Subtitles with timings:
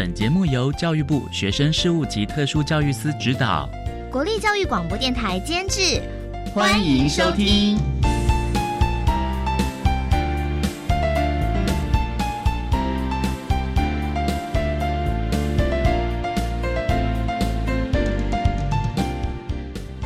[0.00, 3.68] 本节目由教育部学生事务及特殊教育司指导，
[4.12, 6.00] 国立教育广播电台监制。
[6.54, 7.76] 欢迎收听。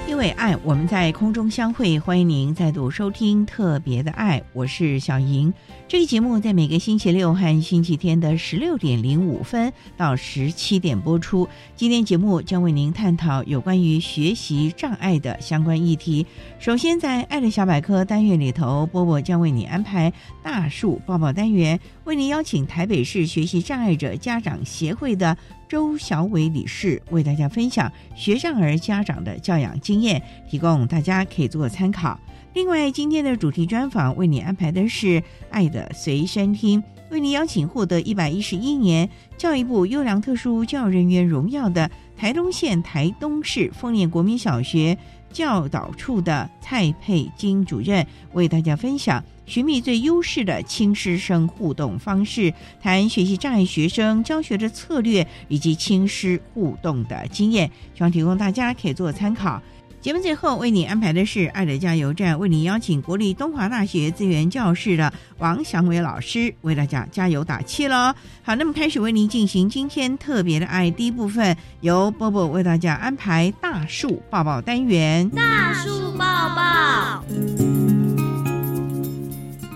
[0.09, 5.53] 因为爱，我们在空中相会，欢迎您再度收听特别的爱，我是小莹。
[5.93, 11.47] 这个节目在每个星期六和星期天的十六点零五分到十七点播出。
[11.77, 16.27] 今天节目将为您探讨有关于学习障碍的相关议题。
[16.59, 20.11] 首先，在“爱的小百科”单元里头，波波将为你安排
[20.43, 25.37] 大树抱抱单元，为您邀请台北市学习障碍者家长协会的
[25.73, 32.21] 周小伟理事为大家分享学障儿家长的教养经验，提供大家可以做参考。
[32.53, 35.07] 另外，今天的主题专访为你安排的是
[35.49, 44.99] 《爱的随身听》，为你邀请获得一百一十一年教育部优良特殊教育人员荣耀的台东县台东市丰年国民小学
[45.33, 59.61] 教导处的蔡佩金主任，为大家分享寻觅最优势的轻师生互动方式，谈学习障碍学生教学的策略以及轻师互动的经验，希望提供大家可以做参考。
[60.03, 68.13] 节目最后为你安排的是爱的加油站，为你邀请国立东华大学资源教室的王祥伟老师为大家加油打气喽。
[68.43, 75.31] 好，那么开始为您进行今天特别的爱第一部分，由波波为大家安排大树抱抱单元。
[75.31, 76.25] 大树抱
[76.57, 77.25] 抱，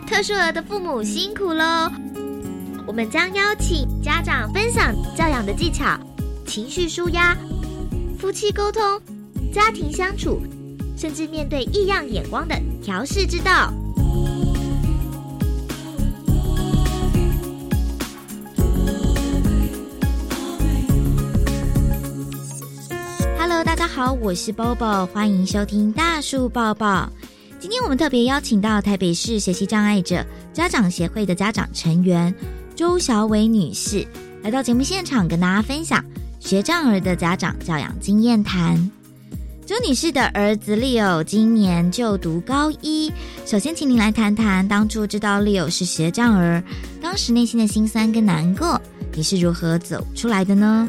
[0.08, 1.88] 特殊儿的父母辛苦喽！
[2.84, 5.96] 我们将邀请家长分享教养的技巧、
[6.44, 7.36] 情绪舒压、
[8.18, 8.82] 夫妻沟通。
[9.56, 10.42] 家庭相处，
[10.98, 13.72] 甚至面对异样眼光的调试之道。
[23.38, 27.10] Hello，大家好，我是 Bobo，欢迎收听大树抱抱。
[27.58, 30.22] 今天我们特别邀请到台北市学习障碍者
[30.52, 32.34] 家长协会的家长成员
[32.74, 34.06] 周小伟女士
[34.42, 36.04] 来到节目现场，跟大家分享
[36.40, 38.90] 学障儿的家长教养经验谈。
[39.66, 43.12] 周女士的儿子 Leo 今年就读高一。
[43.44, 46.62] 首先，请您来谈谈当初知道 Leo 是学障儿，
[47.02, 48.80] 当时内心的心酸跟难过，
[49.12, 50.88] 你是如何走出来的呢？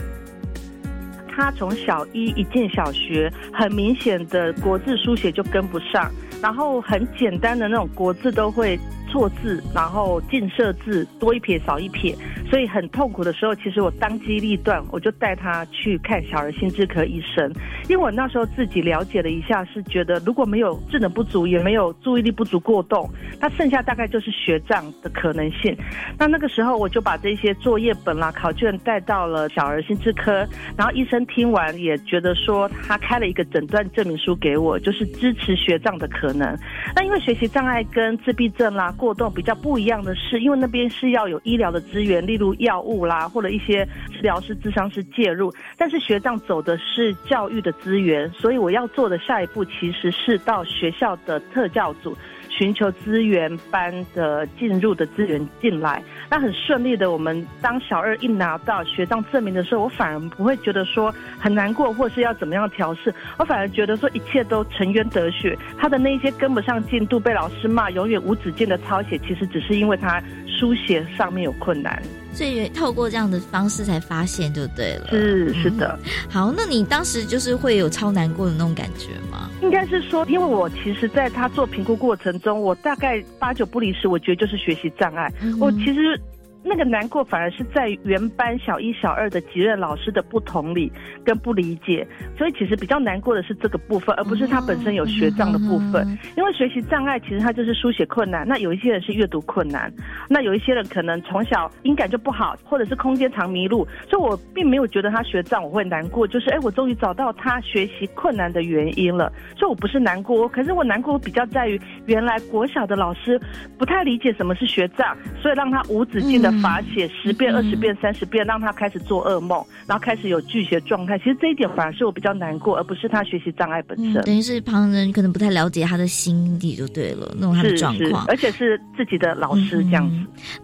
[1.36, 8.80] 他从小一一进小学，很明显的国字书写就跟不上，然后很简单的那种国字都会。
[9.10, 12.14] 错字，然后近射字多一撇少一撇，
[12.50, 17.52] 所以很痛苦的时候，其实我当机立断，我就带他去看小儿心智科医生。
[17.90, 23.10] 因为我那时候自己了解了一下，是觉得如果没有智能不足，也没有注意力不足过动，
[23.40, 25.76] 那剩下大概就是学障的可能性。
[26.18, 30.48] 那那个时候我就把这些作业本啦、考卷带到了小儿心智科，
[30.78, 36.58] 然后医生听完也觉得说，他开了一个诊断证明书给我，就是支持学障的可能。
[36.96, 38.94] 那因为学习障碍跟自闭症啦。
[38.98, 45.54] 过动比较不一样的是，因为那边是要有医疗的资源，例如药物啦，或者一些治疗师、智商师介入。
[45.78, 52.16] 但是学长走的是教育的资源，所以我要做的下一步其实是到学校的特教组。
[52.50, 57.12] 寻求资源班的进入的资源进来，那很顺利的。
[57.12, 65.56] 我们当小二一拿到学长证明的时候，我反而不会觉得说很难过，或是要怎么样调试，我反而觉得说一切都沉冤得雪。
[65.78, 72.02] 他的那些跟不上进度，被老师骂，永远无止境的抄写，其实只是因为他书写上面有困难。
[72.38, 75.08] 所以透过这样的方式才发现就对了。
[75.10, 75.98] 是是的。
[76.30, 79.50] 好，那你当时就是会有超难过的那种感觉吗？
[79.64, 85.34] 应该是说，因为我其实在他做评估过程中，我大概八九不离十，我觉得就是学习障碍。
[85.60, 86.22] 我其实。
[86.68, 90.92] 那个难过反而是在原班小一、小二的几任老师的不同理
[91.24, 92.06] 跟不理解，
[92.38, 96.06] 所以其实比较难过的是这个部分，而不是他本身有学障的部分。
[96.36, 99.92] 因为学习障碍其实他就是书写困难，那有一些人是阅读困难，
[100.30, 113.40] 那有一些人可能从小音感就不好，或者是空间常迷路，所以我并没有觉得他学障我会难过，就是哎，我终于找到他学习困难的原因了，所以我不是难过，可是我难过比较在于原来国小的老师
[113.78, 121.18] 不太理解什么是学障，所以让他无止境的罚写十遍、二十遍、三十遍，让他开始做噩梦，然后开始有拒绝状态。
[121.18, 124.22] 其实这一点反而是我比较难过，而不是他学习障碍本身。
[124.24, 130.16] 等于是旁人可能不太了解他的心理就对了，那种他的状况，而且是自己的老师这样子。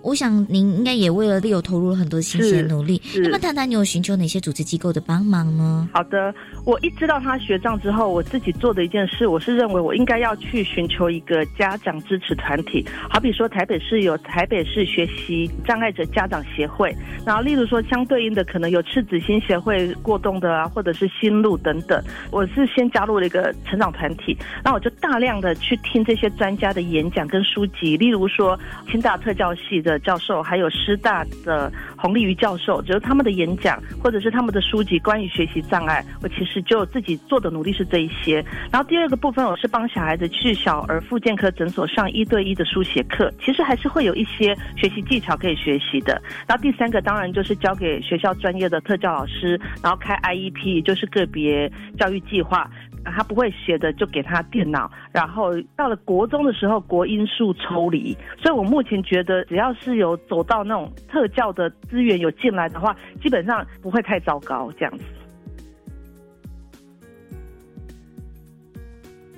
[0.01, 3.01] 我想您应该也为了 Leo 投入了很多心血努力。
[3.23, 5.89] 那么谈谈你有寻求哪些组织机构的帮忙呢？
[5.93, 6.33] 好的，
[6.65, 21.99] 我一知道他学障之后，我自己做的一件事，我是认为我应该要去寻求一个家长支持团体，好比说台北市有台北市学习障障碍者家长协会，然后例如说相对应的可能有赤子心协会过动的啊，或者是心路等等。
[22.29, 28.55] 我是先加入了一个成长团体，那我就大量的去听这些专家的演讲跟书籍，例如说
[28.87, 38.45] 清大特教系的教授，还有师大的洪立瑜教授，就是他们的演讲或者是他们的书籍关于学习障碍，我其实就自己做的努力是这一些。
[38.71, 46.21] 然后第二个部分，我是帮小孩子去小儿复健科诊所上一对一的书写课，其实还是会有一些学习技巧可以学习的。
[46.47, 52.69] 然后第三个当然就是交给学校专业的特教老师，然后开 IEP，就是个别教育计划。
[53.05, 58.17] 他不会写的就给他电脑，然后到了国中的时候，国音数抽离。
[58.41, 65.03] 所以我目前觉得，只要是有走到那种特教的资源有进来的话，基本上不会太糟糕这样子。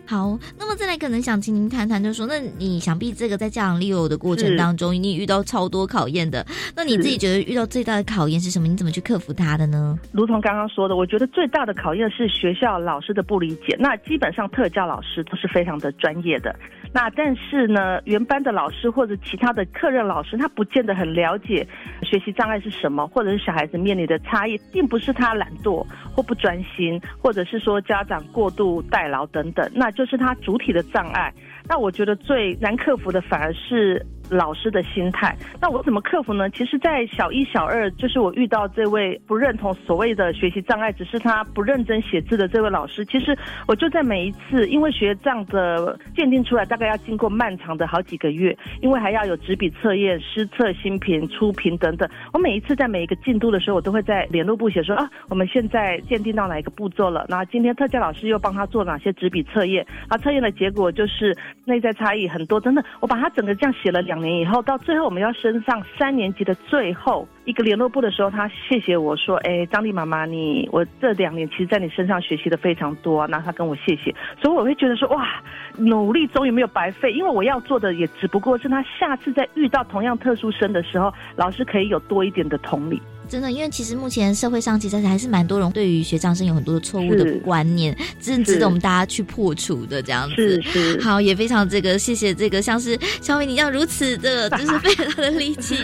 [0.05, 8.67] 好，那么再来可能想请您谈谈，就是说，那你想必这个在家长 Leo 的过程当中，你遇到超多考验的，那你自己觉得遇到最大的考验是什么？
[8.67, 9.97] 你怎么去克服它的呢？
[10.11, 13.75] 如同刚刚说的，我觉得最大的考验是学校老师的不理解。
[13.79, 16.55] 那基本上特教老师都是非常的专业的。
[16.95, 21.67] 那但是呢，原班的老师或者其他的课任老师，他不见得很了解
[22.03, 31.33] 学习障碍是什么，或者是小孩子面临的差异，并不是他懒惰或不专心，或者是说家长过度代劳等等，那就是他主体的障碍。
[31.67, 34.05] 那我觉得最难克服的反而是。
[34.29, 36.49] 老师的心态，那我怎么克服呢？
[36.49, 43.05] 其实，在小一、小二，就是我遇到这位不认同所谓的学习障碍，只是他不认真写字的这位老师。
[43.05, 43.37] 其实，
[43.67, 52.09] 我就在每一次，因为学障的鉴定出来，大概要经过漫长的好几个月，因为还要有纸笔测验、失测、新评、初评等等。
[52.33, 57.25] 我每一次在每一个进度的时候，我都会在联络部写说啊，我们现在鉴定到哪一个步骤了？
[57.29, 59.85] 那今天特教老师又帮他做哪些纸笔测验？
[60.07, 64.14] 啊，测验的结果就是内在差异很多，真的，我把他整个这样写了两。
[64.15, 75.43] 两年以后，到最后我们要升上三年级的最后一个联络部的时候，他谢谢我说：“哎，张丽妈妈，你我这两年其实在你身上学习的非常多。”那他跟我谢谢，所以我会觉得说：“哇，
[75.77, 90.61] 努力终于没有白费，因为我要做的也只不过是他下次再遇到同样特殊生的时候，老师可以有多一点的同理。”真的，因为其实目前社会上其实还是蛮多人对于学障生有很多的错误的观念，真值得我们大家去破除的这样子。
[91.01, 95.75] 好，也非常这个谢谢这个像是小美你要如此的， 就是费了的力气，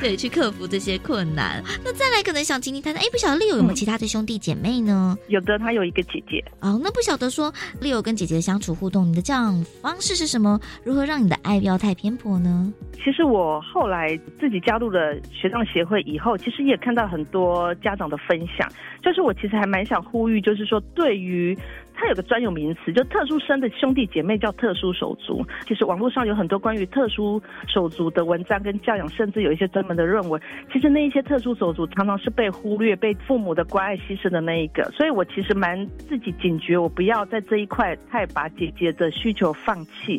[0.00, 1.62] 对，去克服这些困难。
[1.84, 5.16] 那再来可能想请你谈谈，哎，不晓得 Leo 有没有其他的兄弟姐妹呢？
[5.28, 6.44] 有的，他有一个姐姐。
[6.60, 10.60] 哦，那不晓得说 Leo 跟姐姐的相处互动，你的这样方式是什么？
[10.84, 12.72] 如何让你的爱不要太偏颇呢？
[13.02, 18.68] 其实我后来自己加入了学障协会以后，其实也看看到很多家长的分享，
[19.00, 21.56] 就是我其实还蛮想呼吁，就是说对于。
[22.00, 25.44] 它有个专有名词，就特殊生的兄弟姐妹叫特殊手足。
[25.66, 30.40] 其实网络上有很多关于特殊手足的文章跟教养，甚至有一些专门的论文。
[30.72, 34.82] 其实那一些特殊手足常常是被忽略、被父母的关爱牺牲的那一个。
[34.92, 40.18] 所以我其实蛮自己警觉，我不要在这一块太把姐姐的需求放弃。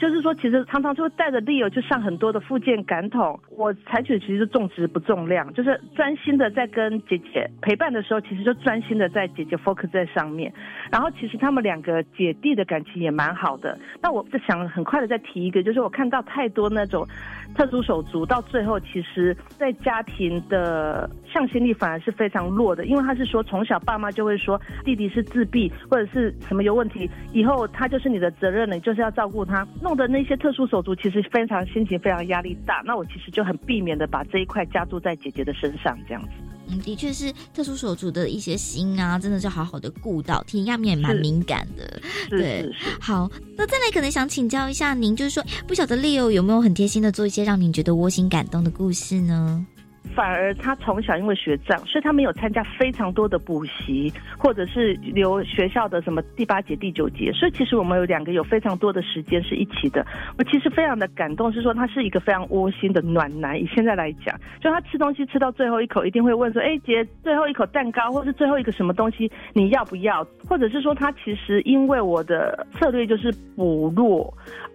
[0.00, 3.38] 就是说，其实常常就会带着 Leo 去上很多的附件感统。
[3.56, 10.52] 我采取的其实重质不重量，就是专心的在跟姐姐陪伴的时候，其实就专心的在姐姐 focus 在上面，
[10.90, 11.08] 然后。
[11.20, 13.78] 其实他们两个姐弟的感情也蛮好的。
[14.00, 17.06] 那我就想很快的再提一个，就是我看到太多那种
[17.54, 32.82] 特殊手足，到最后其实在家庭的向心力反而是非常弱的，因为他是说从小爸妈就会说弟弟是自闭或者是什么有问题，以后他就是你的责任了，你就是要照顾他，弄得那些特殊手足其实非常心情非常压力大。
[32.86, 36.30] 那我其实就很避免的把这一块加注在姐姐的身上，这样子。
[36.72, 42.00] 嗯，的确是特殊手足的一些心啊，真的是好好的顾到，体验面也蛮敏感的。
[42.28, 49.66] 对，好，那再来可能想请教一下您，就是说不晓得 Leo 有没有很贴心的做一些让您觉得窝心感动的故事呢？
[50.14, 57.30] 反而他从小因为学障，所以他没有参加非常多的补习，或者是留学校的什么第八节、第九节。
[57.32, 60.04] 所以其实我们有两个有非常多的时间是一起的。
[60.36, 63.58] 我其实非常的感动，是说他是一个非常窝心的暖男。
[63.60, 74.32] 以现在来讲，就他吃东西吃到最后一口，一定会问说：“哎，姐，最后一口蛋糕，或是最后一个什么东西，你要不要？”或者是说他其实因为我的策略就是补弱。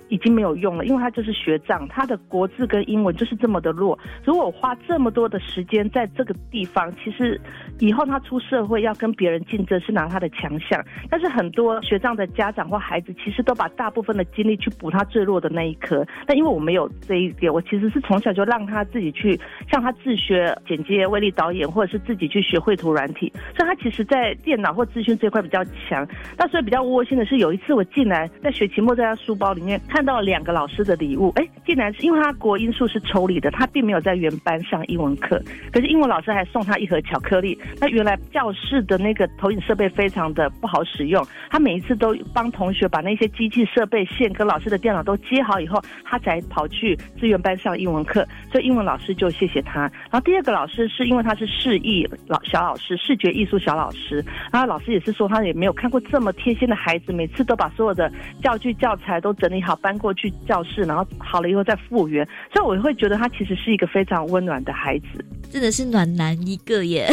[0.10, 3.98] 已经没有用了，因为他就是学障，他的国字跟英文就是这么的弱。
[4.24, 7.39] 如果我花这么多的时间在这个地方，其实
[7.79, 10.79] 以后他出社会要跟别人竞争是拿他的强项。
[11.10, 16.05] 但是很多学障的家长或孩子，其实都把大部分的精力去补他最弱的那一颗。
[16.27, 19.39] 但因为我没有这一点，我其实是从小就让他自己去，
[19.72, 26.05] 向他自学剪接、威力导演，或者是自己去学绘图软体，所以他其实在电脑或资讯这块比较强。
[26.38, 29.79] 那所以比较窝心的是，有一次我进来在学期末，在他书包里面。
[29.88, 37.57] 看到两个老师的礼物，哎，竟然是因为他国音数是抽离的，他并没有在原班上英文文课，可是英文老师还送他一盒巧克力。
[37.79, 48.27] 那原来教室的那个投影设备非常的不好使用，他每一次都帮同学把那些机器设备线跟老师的电脑都接好以后，他才跑去资源班上英文课。
[48.51, 49.81] 所以英文老师就谢谢他。
[49.81, 59.75] 然后第二个老师是因为他是视艺老小老师，视觉艺术小老师，然后老师也是说他也没有看过这么贴心的孩子，每次都把所有的教具教材都整理好。
[59.85, 67.09] 搬过去教室，然后好了以后再复原，所以我会觉得他其实是一个非常温暖的孩子，真的是暖男一个耶，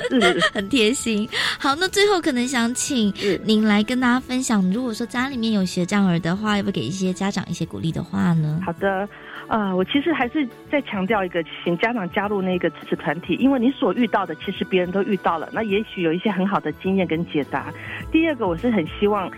[0.52, 1.28] 很贴心。
[1.58, 3.12] 好，那最后可能想请
[3.44, 8.60] 您来跟大家分享，如果说家里面有学障儿的话，要不要给一些家长一些鼓励的话呢？
[8.64, 9.08] 好的，
[9.46, 17.72] 啊，我其实还是再强调一个，请家长加入那个支持团体，因为你所遇到的，其实别人都遇到了，那也许有一些很好的经验跟解答。
[18.10, 19.30] 第二个，我是很希望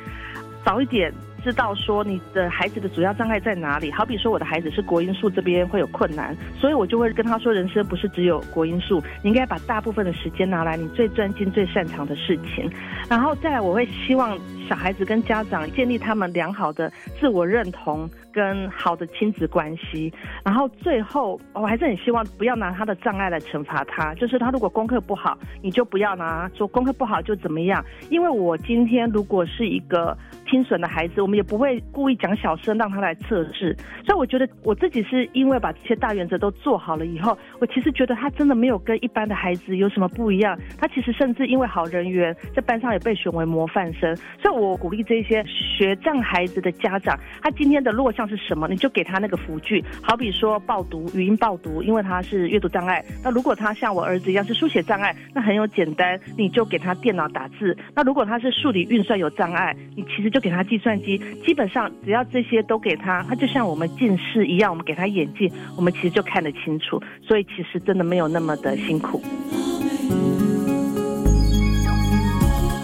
[0.64, 1.12] 早一点。
[1.46, 3.88] 知道说你的孩子的主要障碍在哪里？
[3.92, 12.68] 好比说我的孩子是国音数这边会有困难，所以我就会跟他说：人生不是只有国音数，你应该把大部分的时间拿来你最专心、最擅长的事情。
[13.08, 14.36] 然后再来，我会希望
[14.68, 20.12] 小孩子跟家长建立他们良好的自我认同跟好的亲子关系。
[20.44, 27.82] 然后最后，我还是很希望不要拿他的障碍来惩罚他，就是他如果功课不好，你就不要拿说功课不好就怎么样。
[28.10, 30.14] 因为我今天如果是一个
[30.44, 33.74] 听损的孩子，我们也不会故意讲小声让他来测试，
[34.04, 40.58] 所以我觉得我自己是因为把这些大原则都做好了以后，我其实觉得他真的没有跟一般的孩子有什么不一样。
[40.78, 44.14] 他其实甚至因为好人缘，在班上也被选为模范生。
[44.42, 53.04] 所以我鼓励这些学障孩子的家长，他今天的弱项是什么，你就给他那个辅具，好比说报读语音报读，因为他是阅读障碍。
[53.23, 57.76] 那如果他像我儿子一样是书写障碍，那很有简单，你就给他电脑打字。
[57.95, 61.18] 那如果他是数理运算有障碍，你其实就给他计算机。
[61.45, 67.02] 基本上只要这些都给他，他就像我们近视一样，我们给他眼镜，我们其实就看得清楚。
[67.23, 69.23] 所以其实真的没有那么的辛苦。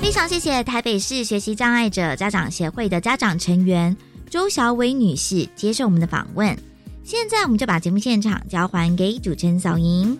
[0.01, 3.97] 非常谢谢台北市学习障碍者家长协会的家长成员
[4.33, 6.57] 周小伟女士接受我们的访问。
[7.05, 10.19] 现在我们就把节目现场交还给主持人小莹。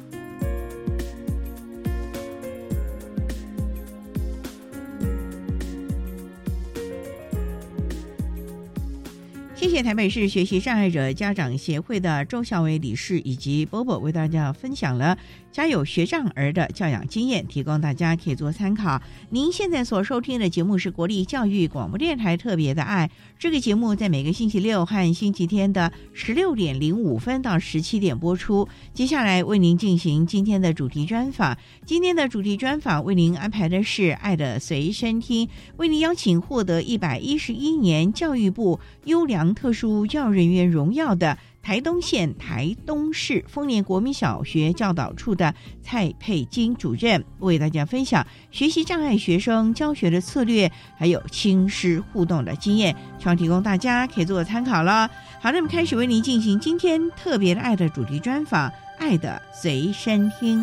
[9.54, 15.16] 谢谢台北市学习障碍者家长协会的周小伟理事以及波波为大家分享了。
[15.52, 19.00] 家有学障儿的教养经验，提供大家可以做参考。
[19.28, 23.11] 您现在所收听的节目是国立教育广播电台特别的爱。
[23.38, 28.66] 这个节目在每个星期六和星期天的十六点零五分到十七点播出。
[28.94, 31.56] 接下来为您进行今天的主题专访。
[31.85, 41.37] 今天的主题专访为您安排的是《爱的随身听》，为您邀请获得一百一十一年教育部优良特殊教育人员荣耀的。
[41.62, 55.09] 台东县台东市丰年国民小学教导处的蔡佩金主任为大家分享学习障碍学生教学的策略，还有亲师互动的经验，希望提供大家可以做参考了。
[55.40, 60.61] 好，那么开始为您进行今天特别的爱的主题专访，《爱的随身听》。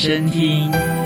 [0.00, 0.99] 身听。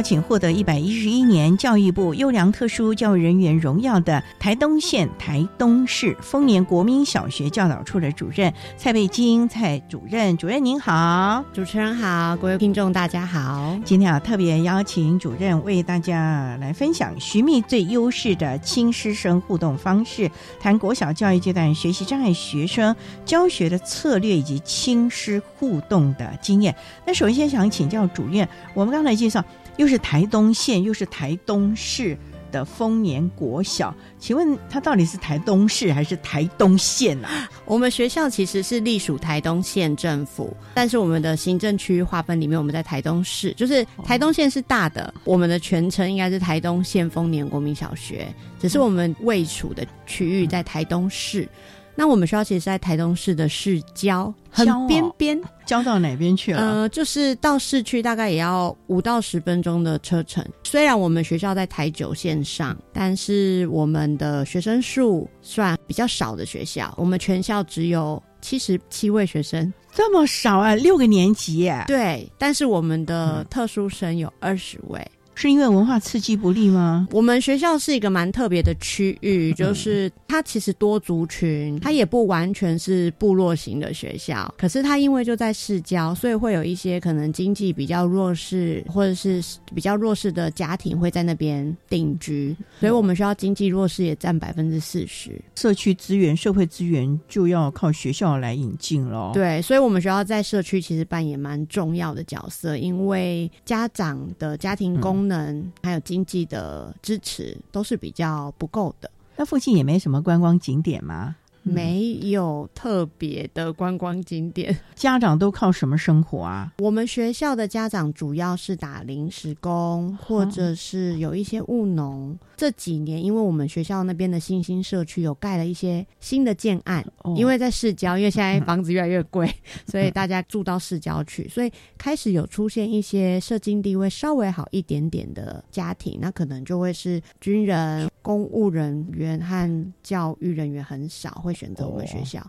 [0.00, 13.78] 邀请获得一百一十一年教育部优良特殊教育人员荣耀的台东县台东市丰年国民小学教导处的主任蔡佩金蔡主任，主任您好，主持人好，各位听众大家好。
[13.84, 26.74] 今天啊特别邀请主任为大家来分享徐密最优势的亲师生互动方式，谈国小教育阶段学习障碍学生教学的策略以及亲师互动的经验。
[27.04, 29.10] 那首先想请教主任，我们刚才。
[29.14, 29.44] 介绍
[29.76, 32.16] 又是台东县又是台东市
[32.52, 37.48] 的丰年国小，请问它到底是台东市还是台东县啊？
[37.64, 51.48] 我们学校其实是隶属台东县政府，但是我们的行政区域划分里面，我们在台东市，就是台东县是大的，我们的全称应该是台东县丰年国民小学，只是我们位处的区域在台东市。
[51.94, 56.60] 那我们学校其实是在台东市的市郊，很边边，郊到哪边去了？
[56.60, 60.44] 呃，就是到市区大概也要五到十分钟的车程。
[60.64, 70.74] 虽然我们学校在台九线上，但是我们的学生数算比较少的学校，我们全校只有七十七位学生，这么少啊？
[70.74, 71.84] 六个年级耶？
[71.86, 75.06] 对，但是我们的特殊生有二十位。
[75.40, 77.08] 是因为文化刺激不利吗？
[77.12, 84.54] 我们学校是一个蛮特别的区域，就是它其实多族群，它也不完全是部落型的学校。
[84.58, 89.42] 可是它因为就在市郊，所以会有一些可能经济比较弱势或者是
[89.74, 92.54] 比较弱势的家庭会在那边定居。
[92.78, 95.40] 所以我们学校经济弱势也占百分之四十。
[95.56, 99.30] 社区资源、社会资源就要靠学校来引进了。
[99.32, 105.26] 对，所以我们学校在社区其实扮演蛮重要的角色，因为家长的家庭功。
[105.29, 109.10] 能能还有经济的支持都是比较不够的。
[109.36, 111.36] 那附近也没什么观光景点吗？
[111.62, 114.76] 没有特别的观光景点。
[114.94, 116.72] 家长都靠什么生活啊？
[116.78, 122.38] 我们学校的家长主要是打临时工，或者是有一些务农。
[122.56, 127.02] 这几年，因为我们学校那边的新兴社区有盖了一些新的建案，
[127.34, 129.50] 因为在市郊，因为现在房子越来越贵，
[129.88, 142.40] 所以大家住到市郊去，所以开始有出现一些社经地位稍微好一点点的家庭，那可能就会是军人、公务人员和教育人员很少会选择我们学校。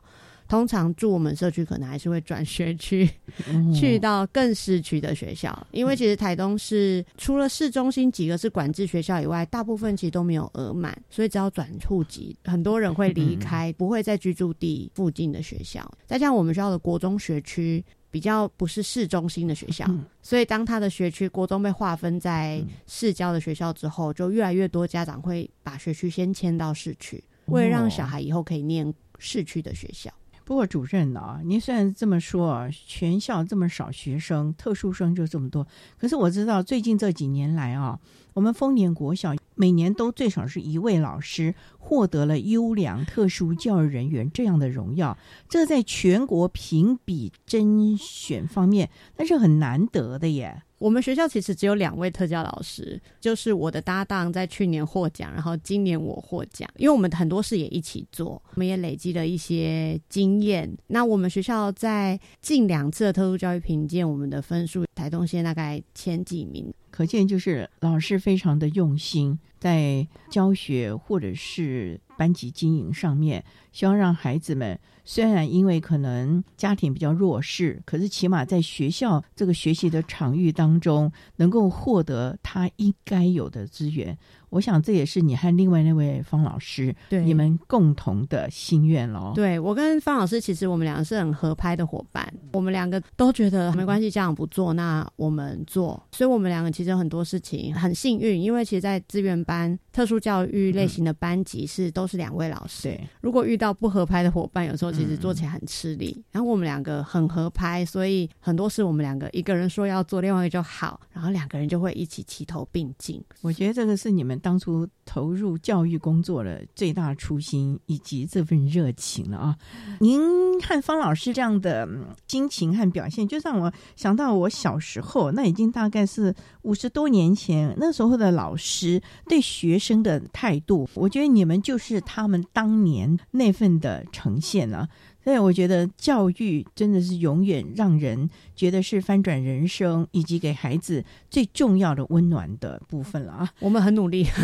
[0.48, 3.10] 通常住我们社区，可能还是会转学区，
[3.74, 5.66] 去到更市区的学校。
[5.72, 15.90] 因为其实台东是除了市中心几个是管制学校以外，大部分其实都没有额满，所以只要转户籍，很多人会离开，不会在居住地附近的学校。
[16.06, 19.86] 再加上我们学校的国中学区比较不是市中心的学校，
[20.22, 30.12] 所以当他的学区国中被划分在市郊的学校之后，就越来越多家长会把学区先迁到市区，为了让小孩以后可以念市区的学校。
[30.44, 35.66] 不过主任啊，您虽然这么说，全校这么少学生，特殊生就这么多，
[35.98, 37.98] 可是我知道最近这几年来啊，
[38.34, 50.64] 我们丰年国小每年都最少是一位老师获得了优良特殊教育人员这样的荣耀，这在全国评比甄选方面那是很难得的耶。
[50.82, 56.68] 我们学校其实只有两位特教老师，就是我的搭档在去年获奖，然后今年我获奖。
[56.78, 60.76] 因为我们很多事也一起做，我们也累积了一些经验。
[60.88, 74.80] 那我们学校在近两次的特殊教育评鉴，我们的分数台东县大概前几名，可见就是老师非常的用心，在教学或者是班级经营上面，希望让孩子们。
[75.04, 84.18] 虽然因为可能家庭比较弱势，可是起码在学校这个学习的场域当中，能够获得他应该有的资源。
[84.50, 89.32] 我想这也是你和另外那位方老师对你们共同的心愿喽。
[89.34, 92.32] 对我跟方老师，其实我们两个是很合拍的伙伴。
[92.52, 96.02] 我们两个都觉得没关系，家长不做，那我们做。
[96.12, 102.90] 所以我们两个其实很多事情很幸运，因为其实，在资源班、特殊教育类型的班级是都是两位老师。
[102.90, 106.22] 对，如果遇到不合拍的伙伴，有时候其实做起来很吃力。
[106.32, 113.24] 然后我们两个很合拍，所以很多事我们两个一个人说要做，另外一个就好，然后两个人就会一起齐头并进。
[113.42, 114.42] 我觉得这个是你们。
[114.42, 119.56] 当初投入教育工作的最大初心以及这份热情了啊！
[120.00, 120.20] 您
[120.62, 121.88] 和方老师这样的
[122.28, 134.81] 心情和表现，就让我想到我小时候，那已经大概是五十多年前，那时候的老师对学生的态度，我觉得你们就是他们当年那份的呈现了。
[135.24, 143.54] 所以我觉得教育真的是永远让人觉得是翻转人生以及给孩子最重要的温暖的部分了啊！
[143.60, 144.26] 我们很努力。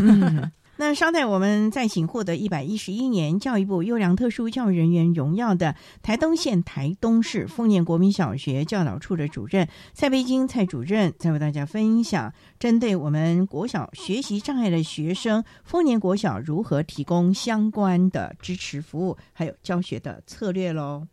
[0.80, 21.08] 那稍待，我们再请获得一百一十一年教育部优良特殊教育人员荣耀的台东县台东市丰年国民小学教导处的主任蔡培金蔡主任，再为大家分享针对我们国小学习障碍的学生，丰年国小如何提供相关的支持服务，还有教学的策略喽。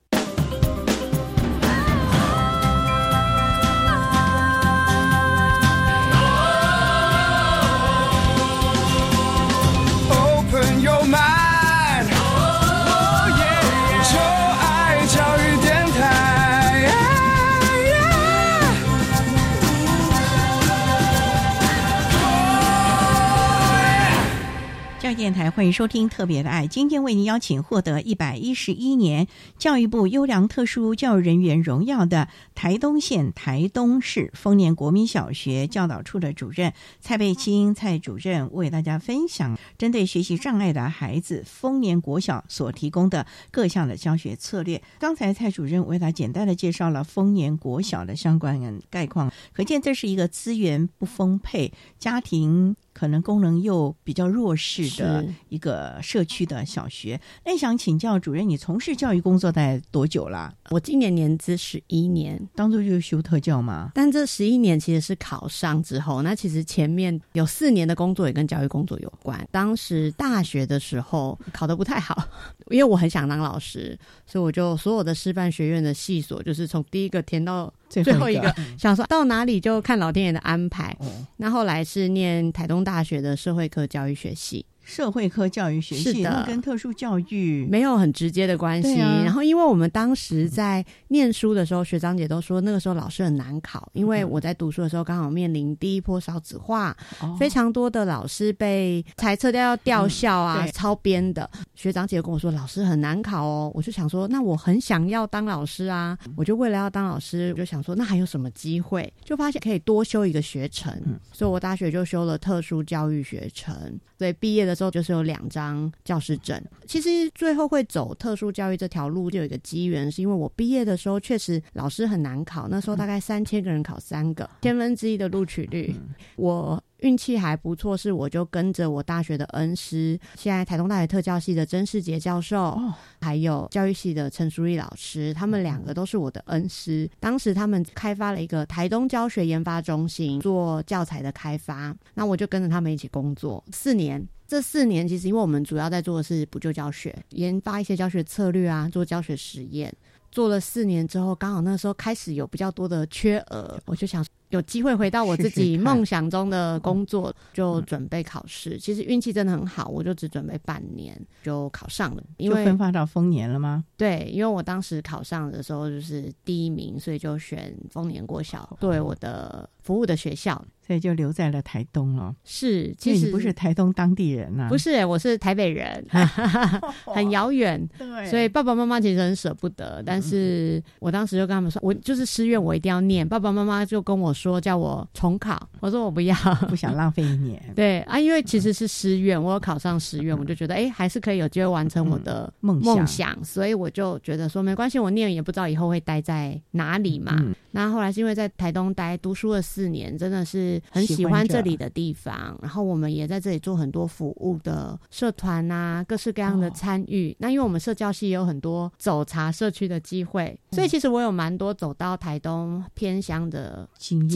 [25.24, 44.82] 电台欢迎收听《特别的爱》，今天为您邀请获得一百一十一年教育部优良特殊教育人员荣耀的台东县台东市丰年国民小学教导处的主任蔡贝清蔡主任，为大家分享针对学习障碍的孩子丰年国小所提供的各项的教学策略。
[44.98, 52.76] 刚才蔡主任为他简单的介绍了丰年国小的相关概况，可见这是一个资源不丰沛、家庭。
[52.94, 60.54] 可能功能又比较弱势的一个社区的小学，那想请教主任，你从事教育工作大概多久了？
[60.70, 63.90] 我今年年资十一年，当初就是修特教嘛？
[63.94, 69.46] 但这十一年其实是考上之后，那其实前面有四年的工作也跟教育工作有关。
[69.50, 72.26] 当时大学的时候考得不太好，
[72.70, 77.72] 因为我很想当老师，所以我就所有的师范学院的系所，就是从第一个填到。
[78.02, 80.96] 最后一个想说到哪里就看老天爷的安排。
[81.36, 84.64] 那后来是念台东大学的社会科教育学系。
[84.84, 88.96] 社会科教育学系跟特殊教育没有很直接的关系。
[88.96, 96.94] 然后，因为我们当时在念书的时候，学长姐都说那个时候老师很难考，因为我在读书的时候刚好面临第一波少子化，
[97.38, 101.48] 非常多的老师被裁撤掉要调校啊、超编的。
[101.74, 109.10] 学长姐跟我说老师很难考哦，我就想说那我很想要当老师啊，我就为了要当老师，我就想说那还有什么机会？
[109.24, 110.92] 就发现可以多修一个学程，
[111.32, 113.74] 所以我大学就修了特殊教育学程，
[114.18, 114.73] 所以毕业的。
[114.74, 116.60] 时候就是有两张教师证。
[116.86, 125.94] 其实最后会走特殊教育这条路，就有一个机缘，是因为我毕业的时候确实老师很难考，那时候大概三千个人考三个，千分之一的录取率。
[126.36, 132.78] 我运气还不错，是我就跟着我大学的恩师，现在台东大学特教系的曾世杰教授，
[133.20, 137.08] 还有教育系的陈淑丽老师，他们两个都是我的恩师。
[137.20, 144.26] 当时他们开发了一个台东教学研发中心，做教材的开发，那我就跟着他们一起工作四年。
[144.54, 149.92] 这四年其实，因为我们主要在做的是补救教学，研发一些教学策略啊，做教学实验。
[150.30, 158.78] 做了四年之后，刚好那时候开始有比较多的缺额，我就想有机会回到我自己梦想中的工作，就准备考试。
[158.78, 162.22] 其实运气真的很好，我就只准备半年就考上了。
[162.36, 163.84] 因为分发到丰年了吗？
[163.96, 170.64] 对，因为我当时考上的时候就是第一名，所以就选丰年国小作为我的服务的学校。
[170.86, 172.36] 所以就留在了台东了。
[172.44, 174.66] 是，其实你不是台东当地人呐。
[174.68, 176.04] 不是，我是台北人，
[177.08, 177.88] 很遥远。
[177.96, 180.02] 对，所以爸爸妈妈其实很舍不得。
[180.04, 183.26] 但是我当时就跟他们说，我就是师院，我一定要念。
[183.26, 185.68] 爸爸妈妈就跟我说，叫我重考。
[185.80, 186.34] 我说我不要，
[186.68, 187.62] 不想浪费一年。
[187.74, 193.42] 对啊，因为其实是师院，我有考上师院，我就觉得哎，还是可以有机会完成我的梦梦想。
[193.44, 197.36] 所以我就觉得说没关系，我念也不知道以后会待在哪里嘛。
[197.70, 202.56] 那后来是因为在台东待读书了四年，真的是很喜欢这里的地方。
[202.62, 207.34] 然后我们也在这里做很多服务的社团啊，各式各样的参与。
[207.40, 214.28] 那因为我们社教系也有很多走茶社区的机会，所以其实我有蛮多走到台东偏乡的经验。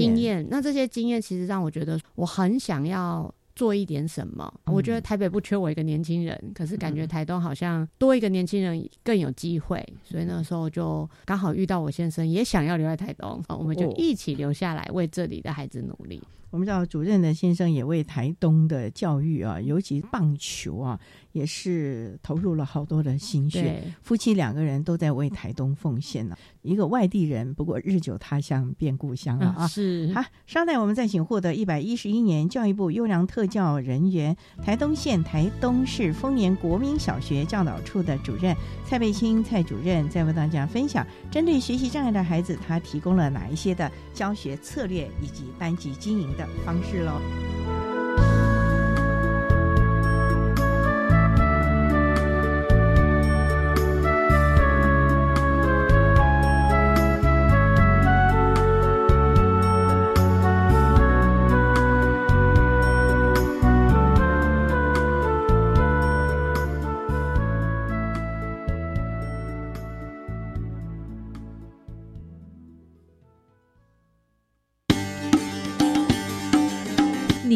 [0.51, 3.33] 那这些经验其实让我觉得我很想要。
[3.59, 4.55] 做一点什么？
[4.67, 16.23] 我觉得台北不缺我一个年轻人，可是感觉台东好像多一个年轻人更有机会，所以那时候就刚好遇到我先生也想要留在台东，我们就一起留下来为这里的孩子努力。
[16.51, 20.99] 我们知道主任的先生也为台东的教育啊，尤其棒球啊。
[21.33, 26.37] 也是投入了好多的心血，夫妻两个人都在为台东奉献了。
[26.63, 29.69] 一个外地人，不过日久他乡变故乡了啊！
[29.69, 47.21] 是好，稍待，我们再请获得一百一十一年教育部优良特教人员、台东县台东市丰年国民小学教导处的主任蔡贝清蔡主任，再为大家分享针对学习障碍的孩子，他提供了哪一些的教学策略以及班级经营的方式喽。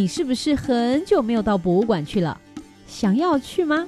[0.03, 2.37] 你是不是很久没有到博物馆去了？
[2.89, 3.87] 想要去吗？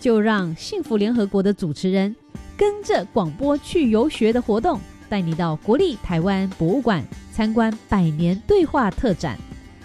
[0.00, 2.16] 就让幸福联合国的主持人
[2.56, 9.36] 跟着广播去游学的活动，带你到国立台湾博物馆参观百年对话特展，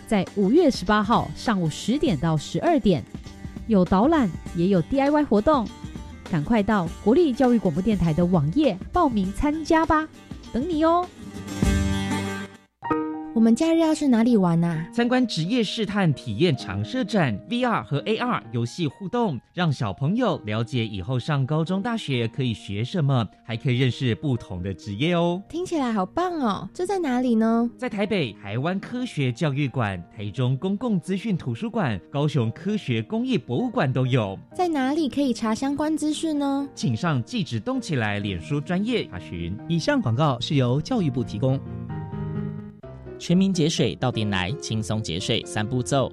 [0.07, 3.03] 在五月十八号上午十点到十二点，
[3.67, 5.67] 有导览也有 DIY 活动，
[6.31, 10.07] 赶快到国立教育广播电台的网页报名参加吧，
[10.53, 11.05] 等你哦。
[13.39, 14.85] 我们假日要去哪里玩啊？
[14.91, 25.41] 参观职业试探体验常设展，VR 和 AR 游戏互动，让小朋友了解以后上高中、大学可以学什么，还可以认识不同的职业哦。
[25.47, 26.67] 听起来好棒哦！
[26.73, 27.71] 这在哪里呢？
[27.77, 34.37] 在台北台湾科学教育馆、台中公共资讯图书馆、高雄科学工艺博物馆都有。
[34.53, 36.67] 在哪里可以查相关资讯呢？
[36.75, 39.57] 请上“记者动起来”脸书专业查询。
[39.69, 41.57] 以上广告是由教育部提供。
[43.19, 46.11] 全民节水到店来，轻松节水三步骤。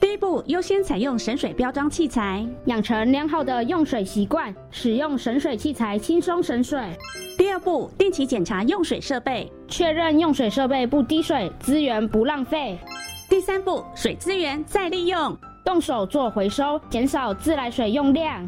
[0.00, 6.80] 第一步，优先采用省水标章器材，养成良好的用水习惯，使用省水器材轻松省水。
[7.38, 12.76] 第二步，定期检查用水设备，确认用水设备不滴水，资源不浪费。
[13.30, 18.46] 第三步，水资源再利用，动手做回收，减少自来水用量。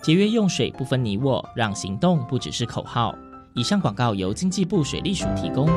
[0.00, 3.14] 节约用水不分你我，让行动不只是口号。
[3.54, 5.68] 以上广告由经济部水利署提供。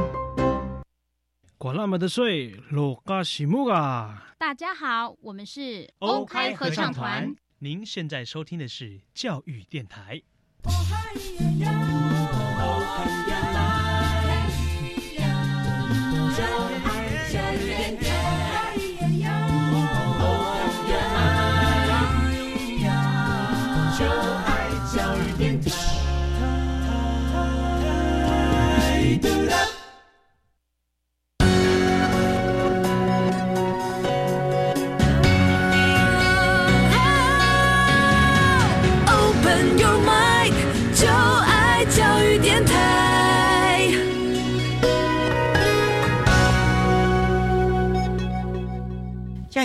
[1.62, 4.34] 管那么的水，落嘎西木啊！
[4.40, 7.36] 大家好，我们是 OK 合唱团。
[7.60, 10.24] 您现在收听的是教育电台。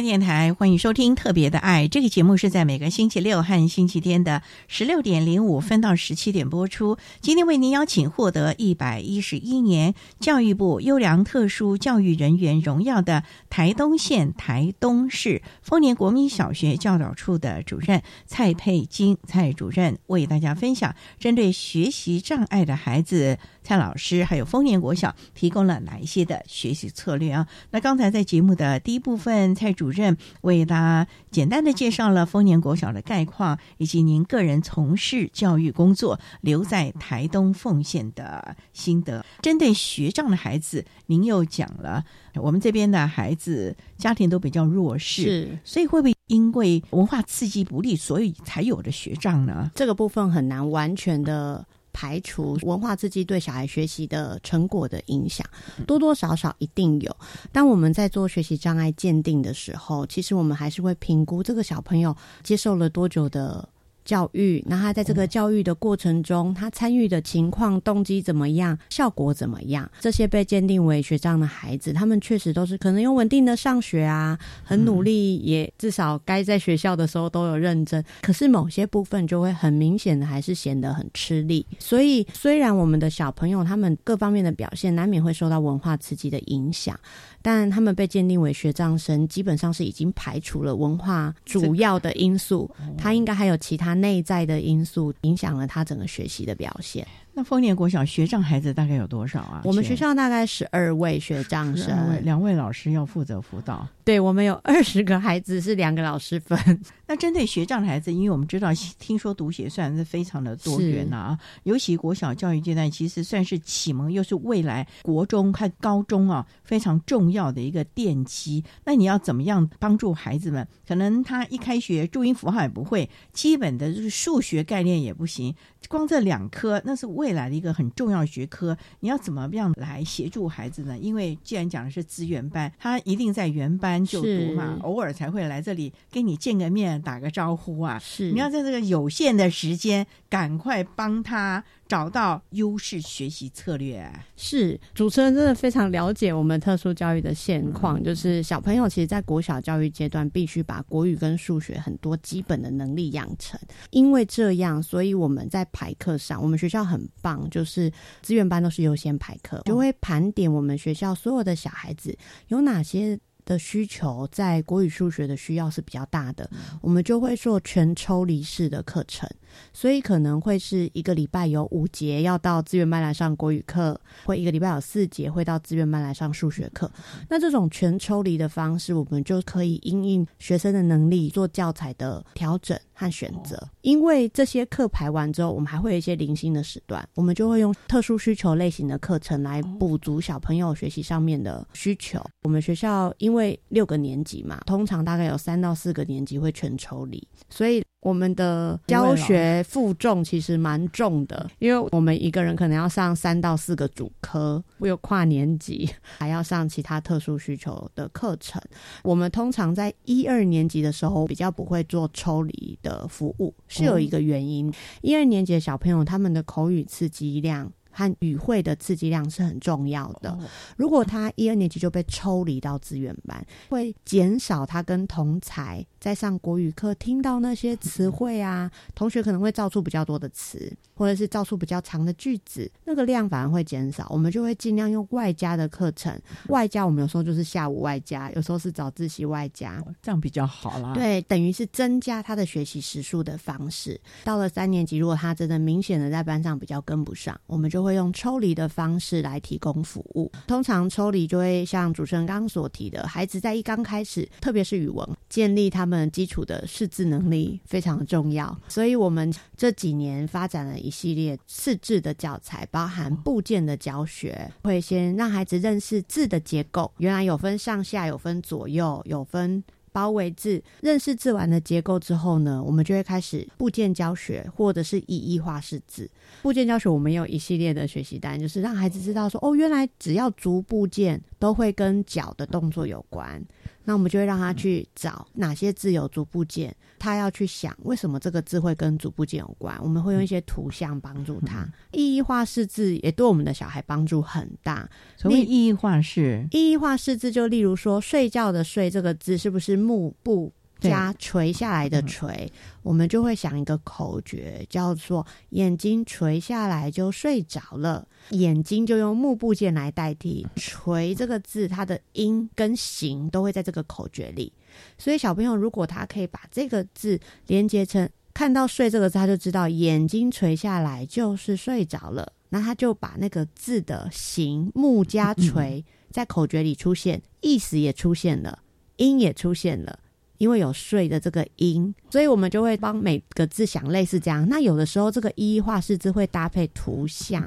[0.03, 6.99] 电台欢迎收听《特别的爱》这个节目，是在每个星期六和星期天的十六点零五分到十七点播出。
[7.21, 27.47] 今天为您邀请获得一百一十一年教育部优良特殊教育人员荣耀的台东县台东市丰年国民小学教导处的主任蔡佩金蔡主任，为大家分享针对学习障碍的孩子，蔡老师还有丰年国小提供了哪一些的学习策略啊？
[27.71, 39.25] 那刚才在节目的第一部分，蔡主任为大家简单的介绍了丰年国小的概况，以及您个人从事教育工作留在台东奉献的心得。
[39.43, 49.71] 针对学障的孩子，您又讲了我们这边的孩子家庭都比较弱势，是，所以会不会因为文化刺激不利，所以才有的学障呢？
[49.75, 51.67] 这个部分很难完全的。
[51.97, 55.47] 排除文化刺激对小孩学习的成果的影响，
[55.87, 57.17] 多多少少一定有。
[57.51, 63.67] 当我们在做学习障碍鉴定的时候，其实我们还是会评估这个小朋友接受了多久的。
[64.07, 69.91] 教育，那他在这个教育的过程中，他参与的情况、动机怎么样，效果怎么样？
[70.01, 78.03] 这些被鉴定为学障的孩子，他们确实都是可能有稳定的上学啊，很努力，也至少该在学校的时候都有认真。
[78.23, 81.67] 可是某些部分就会很明显的还是显得很吃力。
[81.81, 86.97] 所以，虽然我们的小朋友他们各方面的表现难免会受到文化刺激的影响。
[87.43, 97.07] 但他们被鉴定为学障生，基本上是已经排除了文化主要的因素，他应该还有其他内在的因素影响了他整个学习的表现。
[97.35, 99.61] 那丰年国小学长孩子大概有多少啊？
[99.65, 103.87] 我们学校大概十二位学长生，两位老师要负责辅导。
[104.07, 106.57] 对，我们有二十个孩子是两个老师分。
[107.09, 108.69] 那针对学障的孩子，因为我们知道，
[109.01, 118.63] 听说读写算是非常的多元啊，尤其国小教育阶段，其实算是启蒙，又是未来国中和高中啊非常重要的一个奠基。
[118.85, 120.67] 那你要怎么样帮助孩子们？
[120.87, 125.53] 可能他一开学注音符号也不会，基本的就是数学概念也不行。
[125.89, 128.77] 光这两科，那是未来的一个很重要学科。
[129.01, 130.97] 你要怎么样来协助孩子呢？
[130.99, 137.99] 因为既然讲的是资源班，他一定在原班就读嘛，偶尔才会来这里跟你见个面、打个招呼啊。
[137.99, 141.63] 是，你要在这个有限的时间，赶快帮他。
[141.89, 153.57] 找到优势学习策略是主持人真的非常了解我们特殊教育的现况，就是小朋友其实，在国小教育阶段必须把国语跟数学很多基本的能力养成。
[153.91, 157.89] 因为这样，所以我们在排课上，我们学校很棒，就是
[158.21, 163.17] 资源班都是优先排课，就会盘点我们学校所有的小孩子有哪些。
[163.47, 166.51] 的需求在国语、数学的需要是比较大的，
[166.83, 169.27] 我们就会做全抽离式的课程，
[169.73, 176.91] 所以可能会是一个礼拜有五节要到资源班来上国语课，或一个礼拜有四节会到资源班来上数学课。
[177.29, 183.57] 那这种全抽离的方式，我们就可以因应学生的能力做教材的调整和选择。
[183.83, 192.21] 因为这些课排完之后，我们还会有一些零星的时段，我们就会用特殊需求类型的课程来补足小朋友学习上面的需求。
[192.43, 208.61] 我们学校因为六个年级嘛，通常大概有三到四个年级会全抽离，所以我们的教学负重其实蛮重的，因为我们一个人可能要上三到四个主科，会有跨年级， 还要上其他特殊需求的课程。
[209.03, 217.73] 我们通常在一二年级的时候比较不会做抽离的服务，是有一个原因，一二年级的小朋友他们的口语刺激量。
[217.97, 220.39] 和语汇的刺激量是很重要的。
[220.77, 234.07] 如果他一二年级就被抽离到资源班，会减少他跟同才在上国语课听到那些词汇啊，同学可能会造出比较多的词，或者是造出比较长的句子，那个量反而会减少。
[234.11, 236.15] 我们就会尽量用外加的课程，
[236.49, 240.93] 外加我们有时候就是下午外加，有时候是早自习外加，这样比较好啦。
[240.93, 243.99] 对，等于是增加他的学习时数的方式。
[244.23, 250.31] 到了三年级，如果他真的明显的在班上比较跟不上，我们就会用抽离的方式来提供服务。
[250.47, 258.55] 通常抽离就会像主持人刚所提的，孩子在一刚开始，特别是语文，建立他们基础的识字能力非常重要。
[258.69, 269.63] 所以我们这几年发展了一系列识字的教材，包含部件的教学，会先让孩子认识字的结构，原来有分上下，有分左右，有分。
[269.97, 276.07] 包围字，认识字完的结构之后呢，我们就会开始部件教学，或者是以义化式字。
[276.43, 283.43] 部件教学我们有一系列的学习单，就是让孩子知道说，哦，原来只要足部件都会跟脚的动作有关。
[283.87, 289.79] 那我们就会让他去找哪些字有足部件，他要去想为什么这个字会跟足部件有关。
[289.81, 291.67] 我们会用一些图像帮助他。
[291.93, 294.87] 意义化式字也对我们的小孩帮助很大。
[295.17, 300.53] 所谓意义化是，意义化识字就例如说“睡觉”的“睡”这个字是不是木部？
[300.81, 308.07] 加垂下来的垂，我们就会想一个口诀，叫做“眼睛垂下来就睡着了”。
[308.31, 314.53] 眼睛就用目部件来代替“垂”这个字，它的音跟形都会在这个口诀里。
[314.99, 322.33] 所以小朋友如果他可以把这个字连接成看到“睡”这个字，他就知道眼睛垂下来就是睡着了。
[322.51, 328.61] 那他就把那个字的形木加垂在口诀里出现，意思也出现了，
[328.97, 329.99] 音也出现了。
[330.39, 334.47] 因为有“睡”的这个音，所以我们就会帮每个字想类似这样。
[334.49, 337.45] 那有的时候，这个一一化式字会搭配图像，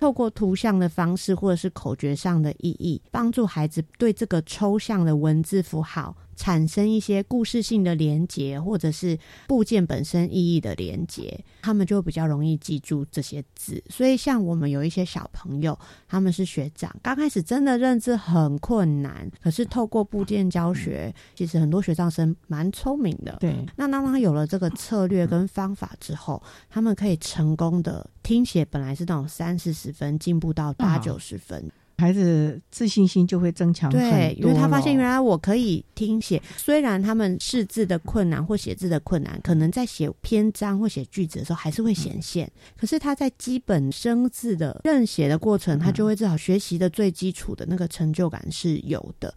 [0.00, 6.16] 透过图像的方式或者是口诀上的意义，帮助孩子对这个抽象的文字符号。
[6.36, 13.82] 产生一些故事性的连结，或者是部件本身意义的连结，他们就比较容易记住这些字。
[13.88, 23.36] 所以，像我们有一些小朋友，他们是学长，刚开始真的认字很困难，可是透过部件教学，其实很多学长生蛮聪明的。
[23.40, 31.70] 对，那当他有了这个策略跟方法之后，他们可以成功的听写，本来是那种三四十分，进步到八九十分。
[32.04, 49.34] 孩子自信心就会增强对，因为他发现原来我可以听写，虽然他们识字的困难或写字的困难，可能在写篇章或写句子的时候还是会显现，可是他在基本生字的认写的过程，他就会至少学习的最基础的那个成就感是有的。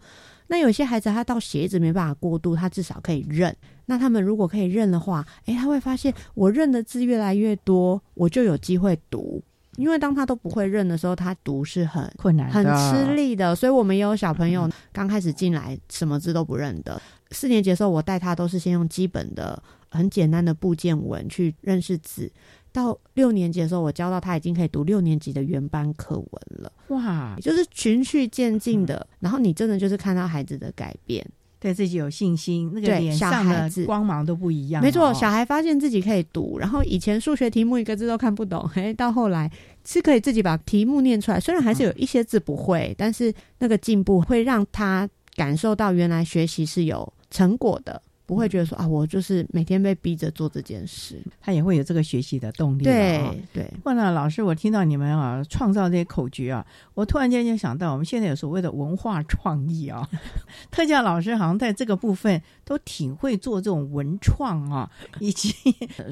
[0.48, 3.54] 那有些孩子他到写字没办法过渡，他至少可以认。
[3.86, 9.42] 那他们如果可以认的话，诶，他会发现我认的字越来越多，我就有机会读。
[9.78, 13.54] 因为当他都不会认的时候，他读是很困难、很吃力的。
[13.54, 17.00] 所以，我们也有小朋友刚开始进来，什么字都不认得。
[17.30, 22.30] 四年级的时候，我带他都是先用基本的、很简单的部件文去认识字。
[22.72, 26.72] 到六年级的时候，我教到他已经可以读六年级的原班课文了。
[26.88, 29.06] 哇，就是循序渐进的。
[29.20, 31.24] 然后，你真的就是看到孩子的改变。
[31.60, 34.82] 对自己有信心，那个脸上的光芒都不一样。
[34.82, 39.50] 没错，小孩发现自己可以读，然后以前数学题目一个字都看不懂， 哎，到后来
[39.84, 41.40] 是可以自己把题目念出来。
[41.40, 48.00] 虽然还是有一些字不会，但是那个进步会让他感受到原来学习是有成果的。
[48.28, 52.84] 不会觉得说啊，我就是每天被逼着做这件事，他也会有这个学习的动力。
[52.84, 53.66] 对对。
[53.84, 60.06] 问了老师，我听到你们啊创造这些口诀啊，我突然间就想到，我们现在有所谓的文化创意啊，
[60.70, 65.54] 特教老师好像在这个部分都挺会做这种文创啊，以及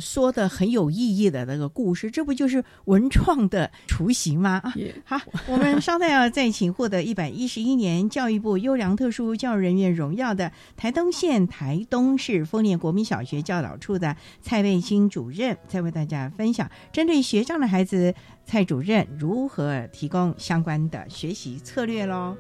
[0.01, 4.62] 说的很有意义的那个故事，这不就是文创的雏形吗？
[4.64, 4.73] 啊，
[5.05, 22.36] 好，我们稍待要再请获得一百一十一年教育部优良特殊教育人员荣耀的台东县台东是丰年国民小学教导处的蔡卫星主任，在为大家分享针对学障的孩子，蔡主任如何提供相关的学习策略喽。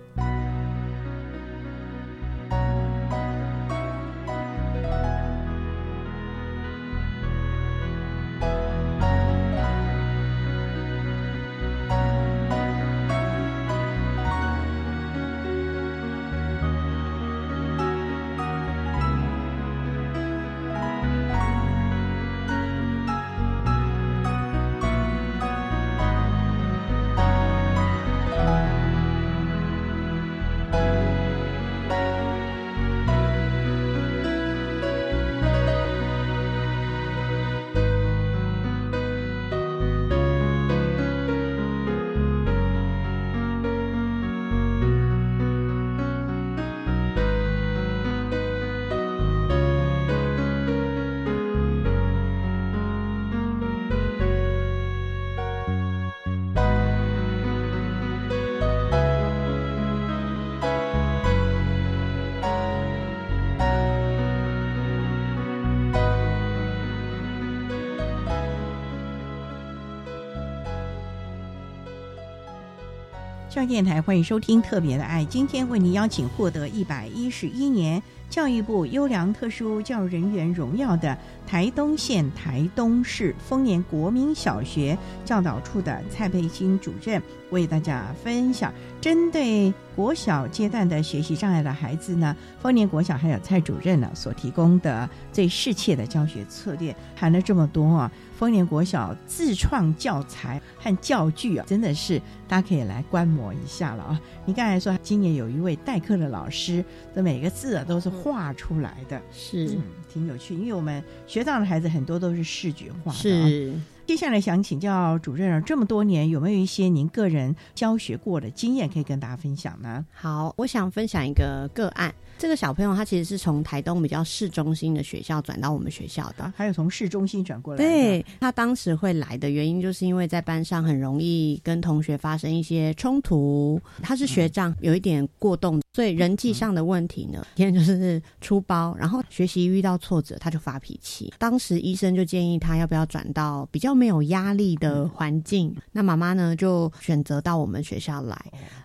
[73.56, 81.16] 教电台欢迎收听《特别的爱》，今天为您邀请获得一百一十一年教育部优良特殊教育人员荣耀的
[81.46, 98.10] 台东县台东市丰年国民小学教导处的蔡佩欣主任，为大家分享针对国小阶段的学习障碍的孩子呢，丰年国小还有蔡主任呢所提供的最适切的教学策略，谈了这么多啊。
[98.36, 104.20] 丰年国小自创教材和教具啊，真的是大家可以来观摩一下了啊！
[104.44, 109.78] 你刚才说今年有一位代课的老师的每个字啊都是画出来的，是
[110.12, 110.54] 挺有趣。
[110.54, 113.18] 因为我们学到的孩子很多都是视觉化的。
[113.18, 113.72] 是，
[114.06, 120.06] 接下来想请教主任啊，这么多年有没有一些您个人教学过的经验可以跟大家分享呢？
[120.12, 122.14] 好，我想分享一个个案。
[122.38, 127.78] 这个小朋友他其实是从台东比较市中心的学校转到我们学校的，还有从市中心转过来。
[127.78, 133.80] 对他当时会来的原因，就是因为在班上很容易跟同学发生一些冲突。
[134.02, 141.32] 他是学长，有一点过动，所以人际上的问题呢，天就是出包，然后学习遇到挫折他就发脾气。
[141.38, 145.74] 当时医生就建议他要不要转到比较没有压力的环境。
[145.92, 148.36] 那妈妈呢就选择到我们学校来。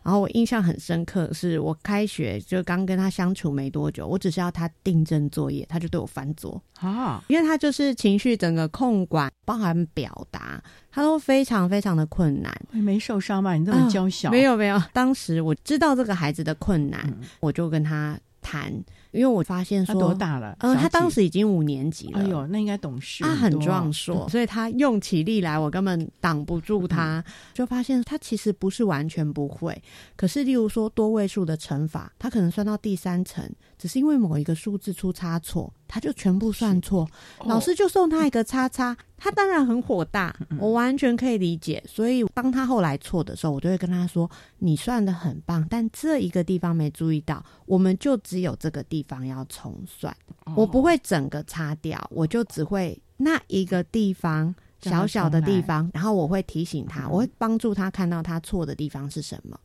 [0.01, 3.51] 然后我印象很深刻，是我开学就刚跟他相处。
[3.51, 7.21] 没多久，我只是要他订正作业，他就对我翻桌啊！
[7.27, 12.49] 因为他就是情绪整个控管，包含表达，他都非常非常的困难。
[12.71, 13.55] 没受伤吧？
[13.55, 14.31] 你这么娇小？
[14.31, 14.81] 没有没有。
[14.93, 18.73] 当时我知道这个孩子的困难，我就跟他谈。
[19.11, 20.55] 因为我发现说多大了？
[20.59, 22.19] 呃，他当时已经五年级了。
[22.19, 23.23] 哎呦，那应该懂事。
[23.23, 27.23] 他很壮硕， 所以他用起力来，我根本挡不住他。
[27.53, 29.81] 就发现他其实不是完全不会，
[30.15, 33.47] 可是例如说多位数的乘法，他可能算到第三层，
[33.77, 37.05] 只是因为某一个数字出差错，他就全部算错，
[37.45, 41.83] 老师就送他一个叉叉，他当然很火大，我完全可以理解。
[41.85, 50.15] 所以当他后来错的时候，我就会跟他说：“你算的很棒，但这一个地方没注意到，我们就只有这个地。”地方要重算，
[50.55, 59.59] 我不会整个擦掉，我就只会那一个地方小小的地方，然后我会提醒他，我会帮助他看到他错的地方是什么。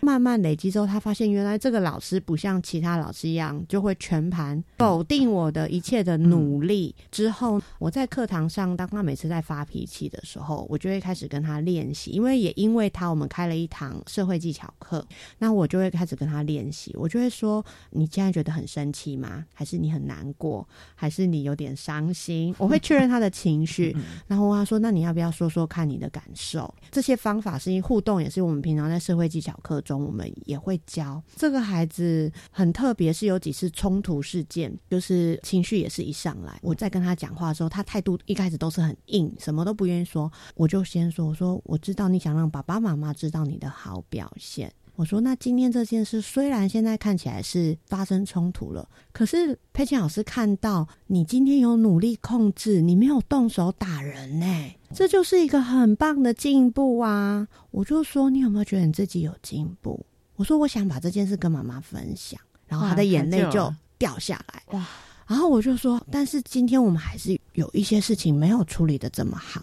[0.00, 6.94] 慢慢累积之后，他发现原来这个老师不像其他老师一样，就会全盘否定我的一切的努力。
[7.10, 12.10] 之后，我在课堂上，当他每次在发脾气的时候，我就会开始跟他练习。
[12.10, 15.06] 因为也因为他，我们开了一堂社会技巧课，
[15.38, 16.94] 那我就会开始跟他练习。
[16.96, 19.44] 我就会说：“你现在觉得很生气吗？
[19.52, 20.66] 还是你很难过？
[20.94, 23.96] 还是你有点伤心？”我会确认他的情绪，
[24.26, 30.00] 然后他说：“那你要不要说说看你的感受？”这些方法是因互动，也是我们平常在社会技巧课中。
[30.10, 44.72] 我们也会教这个孩子很特别，是有几次冲突事件，就是情绪也是一上来，我在跟他讲话的时候，他态度一开始都是很硬，什么都不愿意说，我就先说，我说我知道你想让爸爸妈妈知道你的好表现。
[45.00, 54.46] 我说：“那今天这件事虽然现在看起来是发生冲突了，可是佩琴老师看到你今天有努力控制，你没有动手打人呢、
[54.94, 60.04] 这就是一个很棒的进步啊！”我就说：“你有没有觉得你自己有进步？”
[60.36, 62.38] 我说：“我想把这件事跟妈妈分享。”
[62.68, 64.62] 然后她的眼泪就掉下来。
[64.78, 64.86] 哇！
[65.26, 69.62] 然后我就说：“但是今天我们还是有一些事情没有处理的这么好，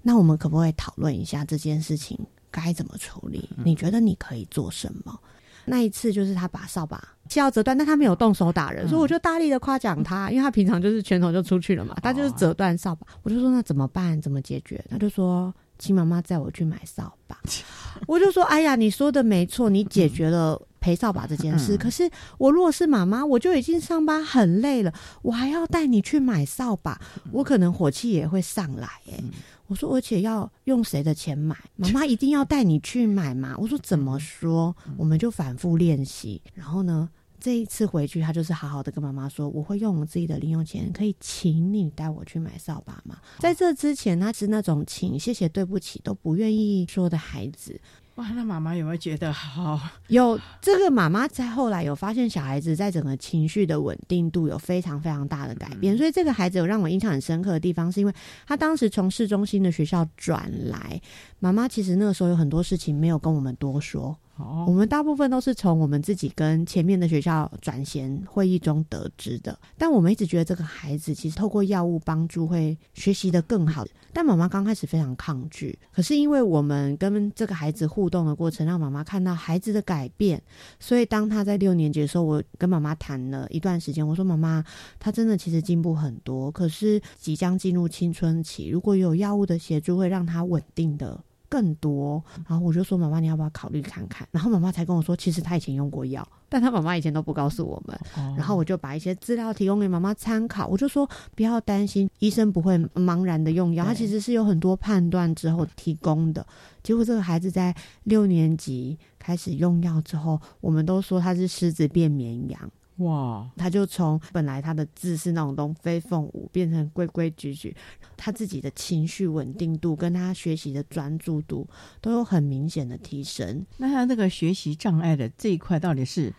[0.00, 2.18] 那我们可不可以讨论一下这件事情？”
[2.50, 3.48] 该怎么处理？
[3.64, 5.18] 你觉得你可以做什么？
[5.64, 13.06] 那一次就是他把扫把切到折断，但他没有动手打人，所以我就大力的夸奖他，因为他平常就是拳头就出去了嘛，他就是折断扫把。
[13.22, 14.18] 我就说那怎么办？
[14.22, 14.82] 怎么解决？
[14.90, 17.38] 他就说请妈妈载我去买扫把。
[18.08, 21.76] 我就说哎呀，你说的没错，你解决了陪扫把这件事。
[21.76, 24.90] 可是我如果是妈妈，我就已经上班很累了，
[25.20, 26.98] 我还要带你去买扫把，
[27.30, 29.22] 我可能火气也会上来哎。
[29.68, 31.56] 我说，而且要用谁的钱买？
[31.76, 33.54] 妈妈 一定要带你去买吗？
[33.58, 34.74] 我说怎么说？
[34.96, 36.42] 我们就反复练习。
[36.54, 37.08] 然后呢，
[37.38, 43.18] 这一次回去，他就是好好的跟妈妈说，我会用我自己的零用钱，可以请你带我去买扫把吗？
[43.38, 47.80] 在这之前，他是那种请、谢谢、对不起都不愿意说的孩子。
[48.18, 49.80] 哇，那妈妈有没有觉得好？
[50.08, 58.12] 有这个妈妈在后来有发现小孩子在整个情绪的稳定度有非常非常大的改变，所以这个孩子有让我印象很深刻的地方，是因为
[58.44, 61.00] 他当时从市中心的学校转来，
[61.38, 64.18] 妈妈其实那个时候有很多事情没有跟我们多说。
[64.38, 69.58] 哦，我们大部分都是从我们自己跟前面的学校转衔会议中得知的。
[69.76, 73.84] 但我们一直觉得这个孩子其实透过药物帮助会学习的更好。
[74.12, 80.42] 但妈妈刚开始非常抗拒，可是因为我们跟这个孩子互动的过程，让妈妈看到孩子的改变，
[80.80, 84.64] 所以当他在六年级的时候，我跟妈妈谈了一段时间，我说妈妈，
[84.98, 91.22] 他真的其实进步很多，可是即将进入青春期，如果有药物的协助，会让他稳定的。
[91.48, 94.28] 更多，然后我就说妈妈，你要不要考虑看看？
[94.30, 97.98] 然后妈妈才跟我说，其实她以前用过药，但她妈妈以前都不告诉我们。
[98.36, 100.66] 然后我就把一些资料提供给妈妈参考。
[100.66, 106.46] 我就说不要担心，医生不会茫然的用药，他其实是有很多判断之后提供的。
[106.82, 107.74] 结果这个孩子在
[108.04, 112.70] 六年级开始用药之后，我们都说他是狮子变绵羊。
[112.98, 113.50] 哇！
[113.56, 117.76] 他就从本来他的字是那种东飞凤舞，变成规规矩矩。
[118.16, 121.68] 他自己的情绪稳定度跟他学习的专注度
[122.00, 123.64] 都有很明显的提升。
[123.76, 126.34] 那他那个学习障碍的这一块到底是？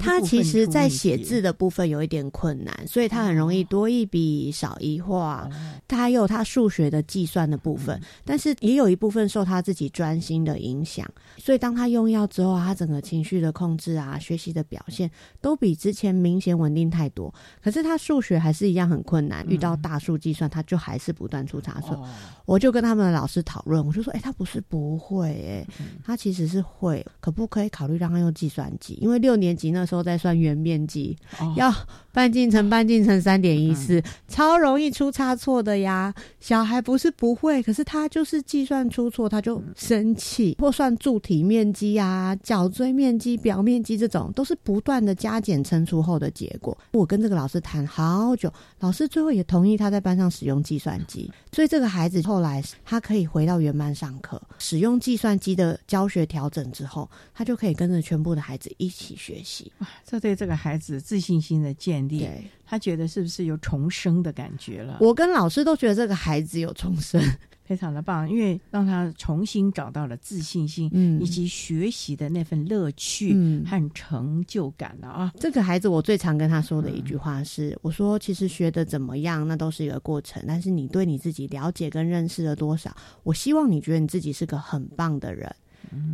[0.00, 5.48] 他其实，在写字的部分有一点困难，所以他很容易多一笔少一画。
[5.86, 11.08] 他还有他数学的计算的部分，但是也有一部分受他自己专心的影响。
[11.38, 15.08] 所以当他用药之后，他整个情绪的控制啊，学习的表现
[15.40, 17.32] 都比之前明显稳定太多。
[17.62, 22.04] 可是他数学还是一样很困难，遇到大数计算，他就还是不断出差错。
[22.44, 25.66] 我就跟他们的老师讨论，我就说：“哎，他不是不会，哎，
[26.04, 28.98] 他其实是会，可不可以考虑让他用计算机？
[29.00, 31.14] 因为六年。”级那时候在算圆面积，
[31.56, 31.70] 要
[32.12, 36.14] 半径乘半径乘三点一四，超容易出差错的呀。
[36.40, 40.56] 小孩不是不会，可是他就是计算出错，他就生气。
[40.58, 46.76] 或算柱体面积啊、角锥面积、表面积这种，都是不断的加减乘除后的结果。
[46.92, 59.49] 我跟这个老师谈好久，老师最后也同意他在班上使用计算机，所以这个孩子后来他可以回到原班上课，使用计算机的教学调整之后，他就可以跟着全部的孩子一起学习。
[59.78, 62.28] 哇，这对这个孩子自信心的建立，
[62.64, 64.98] 他觉得是不是有重生的感觉了？
[65.00, 67.20] 我跟老师都觉得这个孩子有重生，
[67.64, 73.32] 非常的棒，因为让他重新找到了自信心，嗯，以及学习的那份乐趣
[73.64, 75.32] 和成就感了啊！
[75.38, 85.54] 这个孩子，我最常跟他说的一句话是：我说，其实学的怎么样，那都是一个过程，但是你对你自己了解跟认识了多少，我希望你觉得你自己是个很棒的人。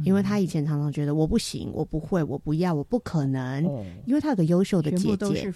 [0.04, 3.64] 因为他以前常常觉得我不行，我不会，我不要，我不可能。
[4.06, 5.52] 因为他有个优秀的姐姐，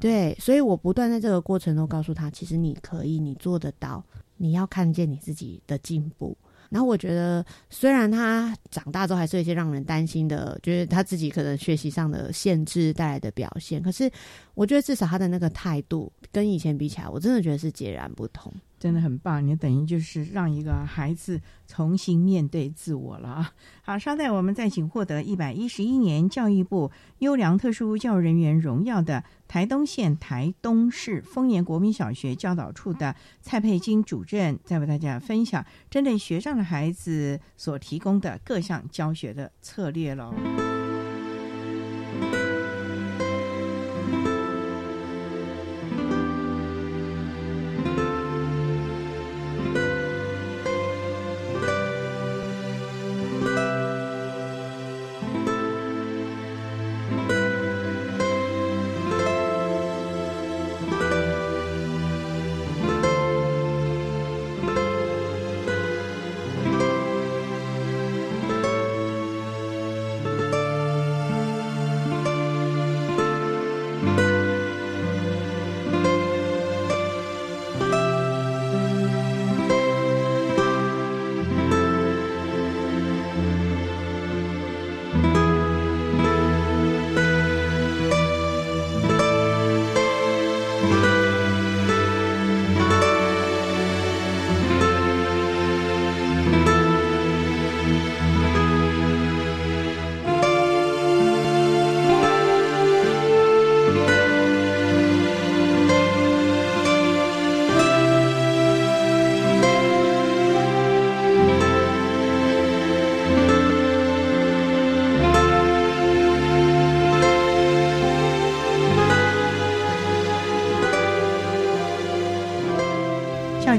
[0.00, 4.04] 对，所以我不断在这个过程中告诉他，其实你可以，你做得到，
[4.36, 6.36] 你要看见你自己的进步。
[6.68, 14.10] 然后我觉得，虽然他长大之后还是有一些让人担心的，就是他自己可能学习上的限制带来的表现，可是
[14.54, 18.52] 我觉得至少他的那个态度跟以前比起来，我真的觉得是截然不同。
[18.86, 23.52] 真的很棒，你等于就是让一个孩子重新面对自我了啊！
[23.82, 40.32] 好，稍待，我们再请获得一百一十一年教育部优良特殊教育人员荣耀的台东县台东市丰年国民小学教导处的蔡佩金主任，再为大家分享针对学上的孩子所提供的各项教学的策略喽。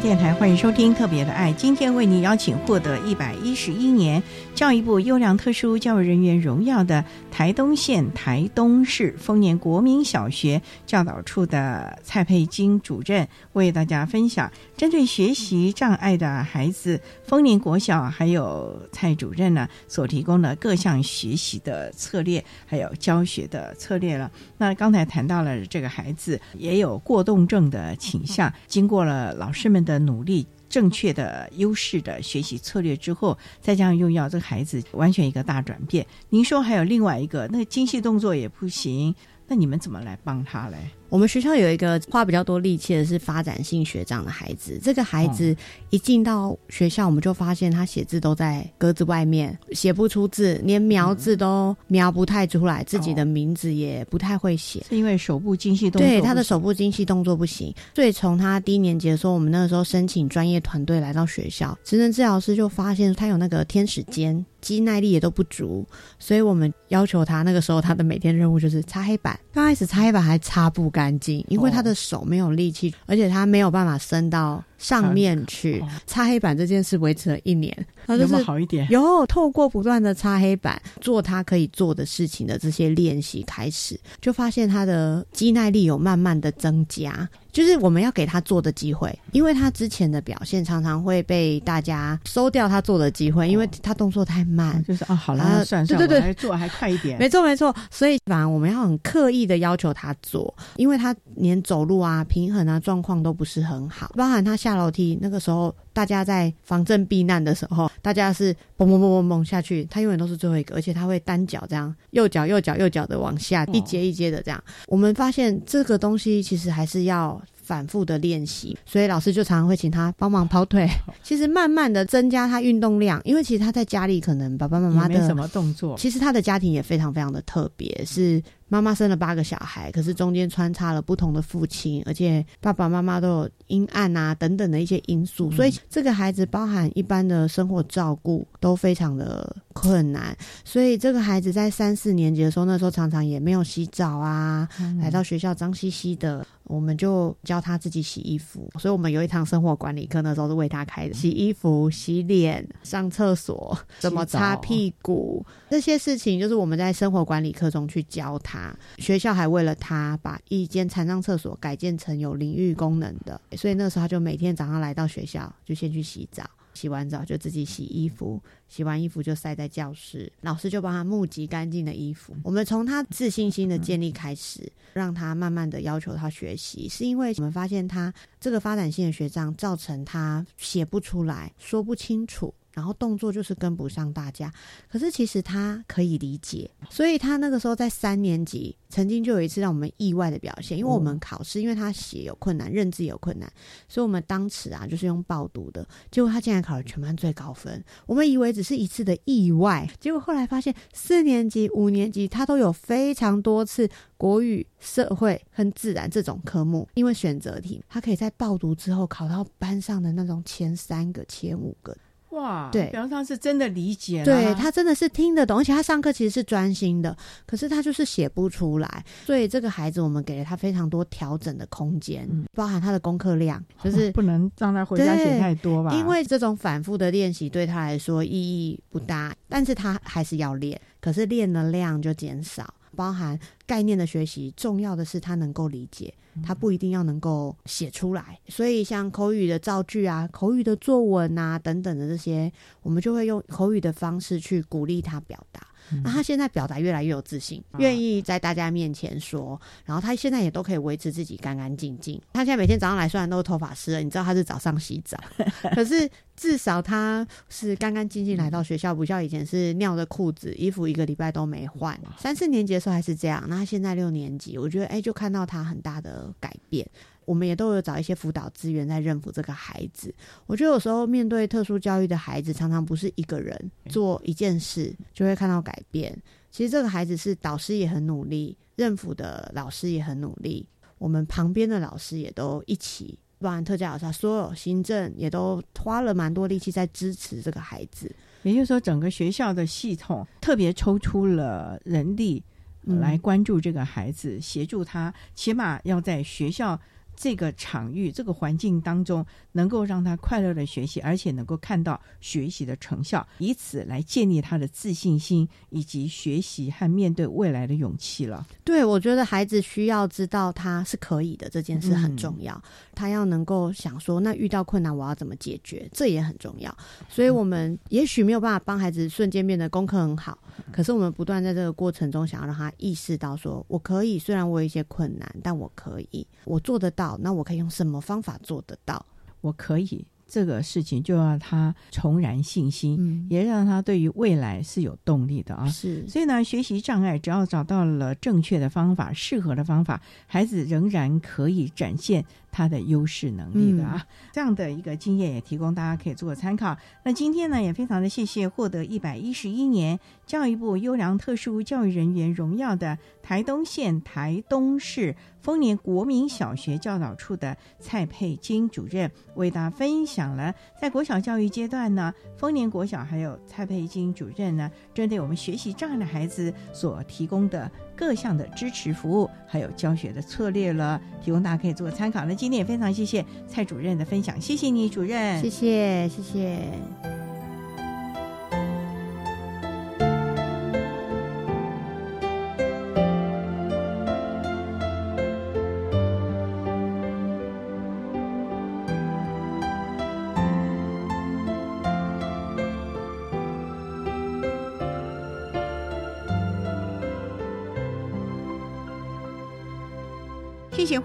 [0.08, 1.52] 电台，欢迎收听《特别的爱》。
[1.56, 4.24] 今天为您邀请获得一百一十一年
[4.56, 7.04] 教育部优良特殊教育人员荣耀的
[7.38, 24.32] 台东县台东市丰年国民小学教导处的蔡佩金主任，为大家分享针对学习障碍的孩子，丰年国小还有蔡主任呢所提供的各项学习的策略，还有教学的策略了。
[24.58, 30.48] 那刚才谈到了这个孩子也有过动症的倾向，经过了老师们的努力。
[30.70, 36.06] 正确的优势的学习策略之后，再加上用药，这个孩子完全一个大转变。
[36.30, 39.16] 您说还有另外一个，那个精细动作也不行，
[39.48, 40.78] 那你们怎么来帮他嘞？
[41.10, 45.56] 我们学校有一个花比较多力气的是发展性学长的孩子，这个孩子
[45.90, 57.74] 一进到学校，我们就发现他写字都在格子外面，写不出字，连描字都描不太出来，自己的名字也不太会写，是因为手部精细动作对他的手部精细动作不行。
[57.96, 65.86] 所以从他低年级的时候，我们那个时候申请专业团队来到学校，职能治疗师就发现他有那个天使肩，肌耐力也都不足，
[66.20, 75.84] 所以我们要求他那个时候他的每天任务就是擦黑板，刚开始擦黑板还擦不干净，因为他的手没有力气，而且他没有办法伸到上面去。
[76.06, 77.76] 擦黑板这件事维持了一年，
[78.06, 78.88] 他就是好一点？
[78.90, 87.28] 有透过不断的擦黑板，做他可以做的事情的这些练习开始，就发现他的肌耐力有慢慢的增加。
[87.52, 94.84] 就是我们要给他做的机会，因为他之前的表现常常会被大家收掉他做的机会，因为他动作太慢。
[94.84, 97.18] 就是啊，好了，啊算了算了，对对对我来做还快一点。
[97.18, 114.62] 没错没错，所以反而我们要很刻意的要求他做，因为他连走路啊、平衡啊状况都不是很好，包含他下楼梯那个时候，大家在防震避难的时候，大家是嘣嘣嘣嘣嘣下去，他永远都是最后一个，而且他会单脚这样，右脚右脚右脚的往下，一阶一阶的这样。
[114.88, 117.42] 我们发现这个东西其实还是要。
[117.68, 120.88] 反复的练习，所以老师就常常会请他帮忙跑腿。
[121.22, 125.98] 其实慢慢的增加他运动量，因为其实他在家里可能爸爸妈妈的什么动作。
[125.98, 140.38] 其实他的家庭也非常非常的特别，是妈妈生了八个小孩，可是中间穿插了不同的父亲，而且爸爸妈妈都有阴暗啊等等的一些因素，所以这个孩子包含一般的生活照顾都非常的困难。
[140.66, 144.68] 所以这个孩子在三四年级的时候，那时候常常也没有洗澡啊，
[145.00, 148.70] 来到学校脏兮兮的，我们就教他自己洗衣服。
[148.80, 158.57] 所以我们有一堂生活管理课，那时候是为他开的，洗衣服、洗脸、上厕所、怎么擦屁股这些事情，就是我们在生活管理课中去教他。
[158.98, 166.44] 学校还为了他把一间残障厕所改建成有淋浴功能的，所以那时候他就每天早上来到学校就先去洗澡。
[166.74, 172.36] 洗完澡就自己洗衣服，洗完衣服就晒在教室，老师就帮他募集干净的衣服。
[172.44, 182.54] 我们从他自信心的建立开始，让他慢慢的要求他学习，是因为我们发现他这个发展性的学障造成他写不出来，说不清楚。
[182.78, 184.54] 然后动作就是跟不上大家，
[184.88, 193.52] 可是其实他可以理解，所以他那个时候在三年级，曾经就有一次让我们意外的表现，因为我们考试，因为他写有困难，认字有困难，
[193.90, 211.98] 所以我们当时啊就是用报读的，结果他竟然考了全班最高分，我们以为只是一次的意外，结果后来发现四年级、五年级他都有非常多次国语、社会和自然这种科目，因为选择题，他可以在报读之后考到班上的那种前三个、前五个。
[212.32, 217.16] 哇，对表示他是真的理解了，对他真的是听得懂，而且他上课其实是专心的，
[217.46, 219.06] 可是他就是写不出来。
[219.26, 225.94] 所以这个孩子，我们给了他非常多调整的空间，包含他的功课量， 就是不能让他回家写太多吧？
[225.94, 232.74] 因为这种反复的练习对他来说意义不大，但是他还是要练，可是练的量就减少。
[232.96, 236.12] 包含概念的学习，重要的是他能够理解，
[236.44, 238.40] 他不一定要能够写出来。
[238.48, 245.62] 所以像口语的造句啊、口语的作文啊等等的这些，我们就会用口语的方式去鼓励他表达。
[246.04, 252.22] 那他现在表达越来越有自信，愿意在大家面前说，然后他现在也都可以维持自己干干净净。
[252.34, 255.18] 他现在每天早上来，虽然都是头发湿了，你知道他是早上洗澡，
[255.76, 262.00] 可是至少他是干干净净来到学校，不像以前是尿的裤子，衣服一个礼拜都没换。
[262.18, 266.88] 三四年级的时候还是这样，那他现在六年级，我觉得哎，就看到他很大的改变。
[267.28, 270.16] 我们也都有找一些辅导资源在认辅这个孩子。
[270.46, 276.18] 我觉得有时候面对特殊教育的孩子，常常不是一个人做一件事就会看到改变。
[276.50, 280.66] 其实这个孩子是导师也很努力，认辅的老师也很努力，
[280.98, 288.10] 我们旁边的老师也都一起，包含特教老师，所有行政也都花了蛮多力气在支持这个孩子。
[288.44, 292.42] 也就是说，整个学校的系统特别抽出了人力
[292.86, 296.80] 来关注这个孩子，协助他，起码要在学校。
[297.18, 308.46] 这个场域、这个环境当中，能够让他快乐的学习，而且能够看到学习的成效，以此来建立他的自信心以及学习和面对未来的勇气了。
[308.64, 312.62] 对，我觉得孩子需要知道他是可以的，这件事很重要。
[312.94, 316.76] 他要能够想说，那遇到困难我要怎么解决，这也很重要。
[317.10, 320.38] 所以，我们也许没有办法帮孩子瞬间变得功课很好，
[320.72, 327.18] 可是我们不断在这个过程中，想要让他意识到，说我可以，虽然我有一些困难，但我可以，我做得到。
[327.22, 329.06] 那我可以用什么方法做得到？
[329.42, 335.68] 我可以这个事情，就让他重燃信心，也让他对于未来是有动力的啊。
[335.68, 342.26] 是，所以呢，学习障碍只要找到了正确的方法、适合的方法，孩子仍然可以展现。
[342.50, 344.04] 他的优势能力的啊，
[344.34, 346.76] 这样的一个经验也提供大家可以做个参考。
[347.04, 355.16] 那今天呢，也非常的谢谢获得一百一十一年教育部优良特殊教育人员荣耀的台东县台东市
[355.48, 367.72] 丰年国民小学教导处的蔡佩金主任，为大家分享了在国小教育阶段呢，丰年国小还有蔡佩金主任呢，针对我们学习障碍的孩子所提供的。
[367.96, 372.24] 各项的支持服务，还有教学的策略了，提供大家可以做参考。
[372.26, 377.17] 那今天也非常谢谢蔡主任的分享，谢谢你主任，谢谢谢谢。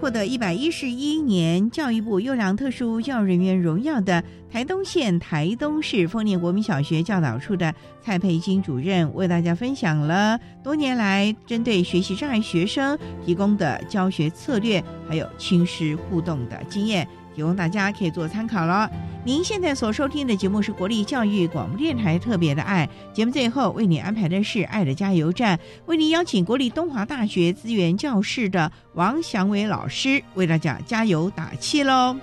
[0.03, 17.07] 获得一百一十一年教育部优良特殊教育人员荣耀的台东县台东市丰年国民小学教导处的蔡佩金主任，为大家分享了多年来针对学习障碍学生提供的教学策略，还有亲师互动的经验。
[17.35, 18.89] 提供大家可以做参考了。
[19.25, 32.15] 您现在所收听的节目是国立教育广播电台特别的爱节目，最后为你安排的是爱的加油站，为您邀请国立东华大学资源教室的王祥伟老师为大家加油打气喽。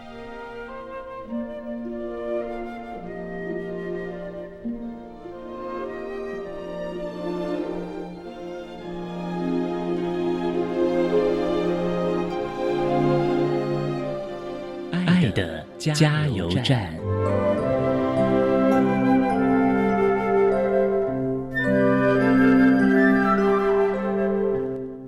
[15.81, 17.00] 加油站。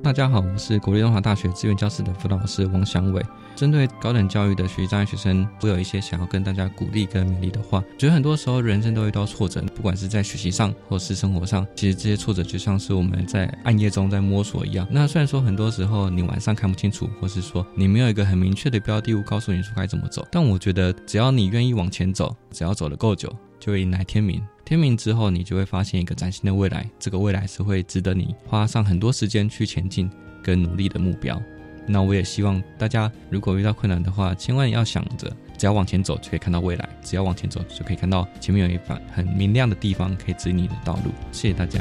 [0.02, 3.24] 大家好，我是国立东华大学资源教室的辅导老师王祥伟。
[3.54, 7.80] 针对高等教育的学习障碍学生，我有一些想要跟大家鼓励跟勉励的话。
[7.96, 14.84] 觉得很多时候人生都会遇到挫折，不管是在学习上或是生活上，其实这些挫折就像是我们在暗夜中在摸索一样。
[14.90, 24.42] 那虽然说很多时候你晚上看不清楚，或是说你没有一个很明确的标的物告诉你说该怎么走，但我觉得只要你愿意往前走，只要走得够久，就会迎来天明。
[24.72, 26.88] 签名之后，你就会发现一个崭新的未来。
[26.98, 30.10] 这个未来是会值得你花上很多时间去前进
[30.42, 31.38] 跟努力的目标。
[31.86, 41.12] 那我也希望大家，如果遇到困难的话，千万要想着，只要往前走就可以看到未来，只要往前走就可以看到前面有一番很明亮的地方可以指引你的道路。
[41.32, 41.78] 谢谢大家。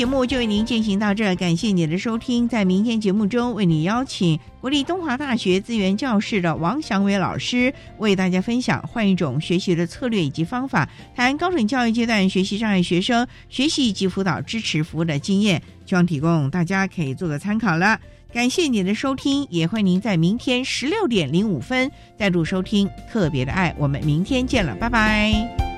[0.00, 2.48] 节目就为您进行到这，感谢您的收听。
[2.48, 18.00] 在明天节目中，为你邀请国立东华大学资源教室的王祥伟老师，为大家分享换一种学习的策略以及方法，谈高等教育阶段学习障碍学生学习及辅导支持服务的经验，希望提供大家可以做个参考了。
[18.32, 23.74] 感谢您的收听，也欢迎您在明天十六点零五分再度收听特别的爱。
[23.76, 25.69] 我们明天见了，拜拜。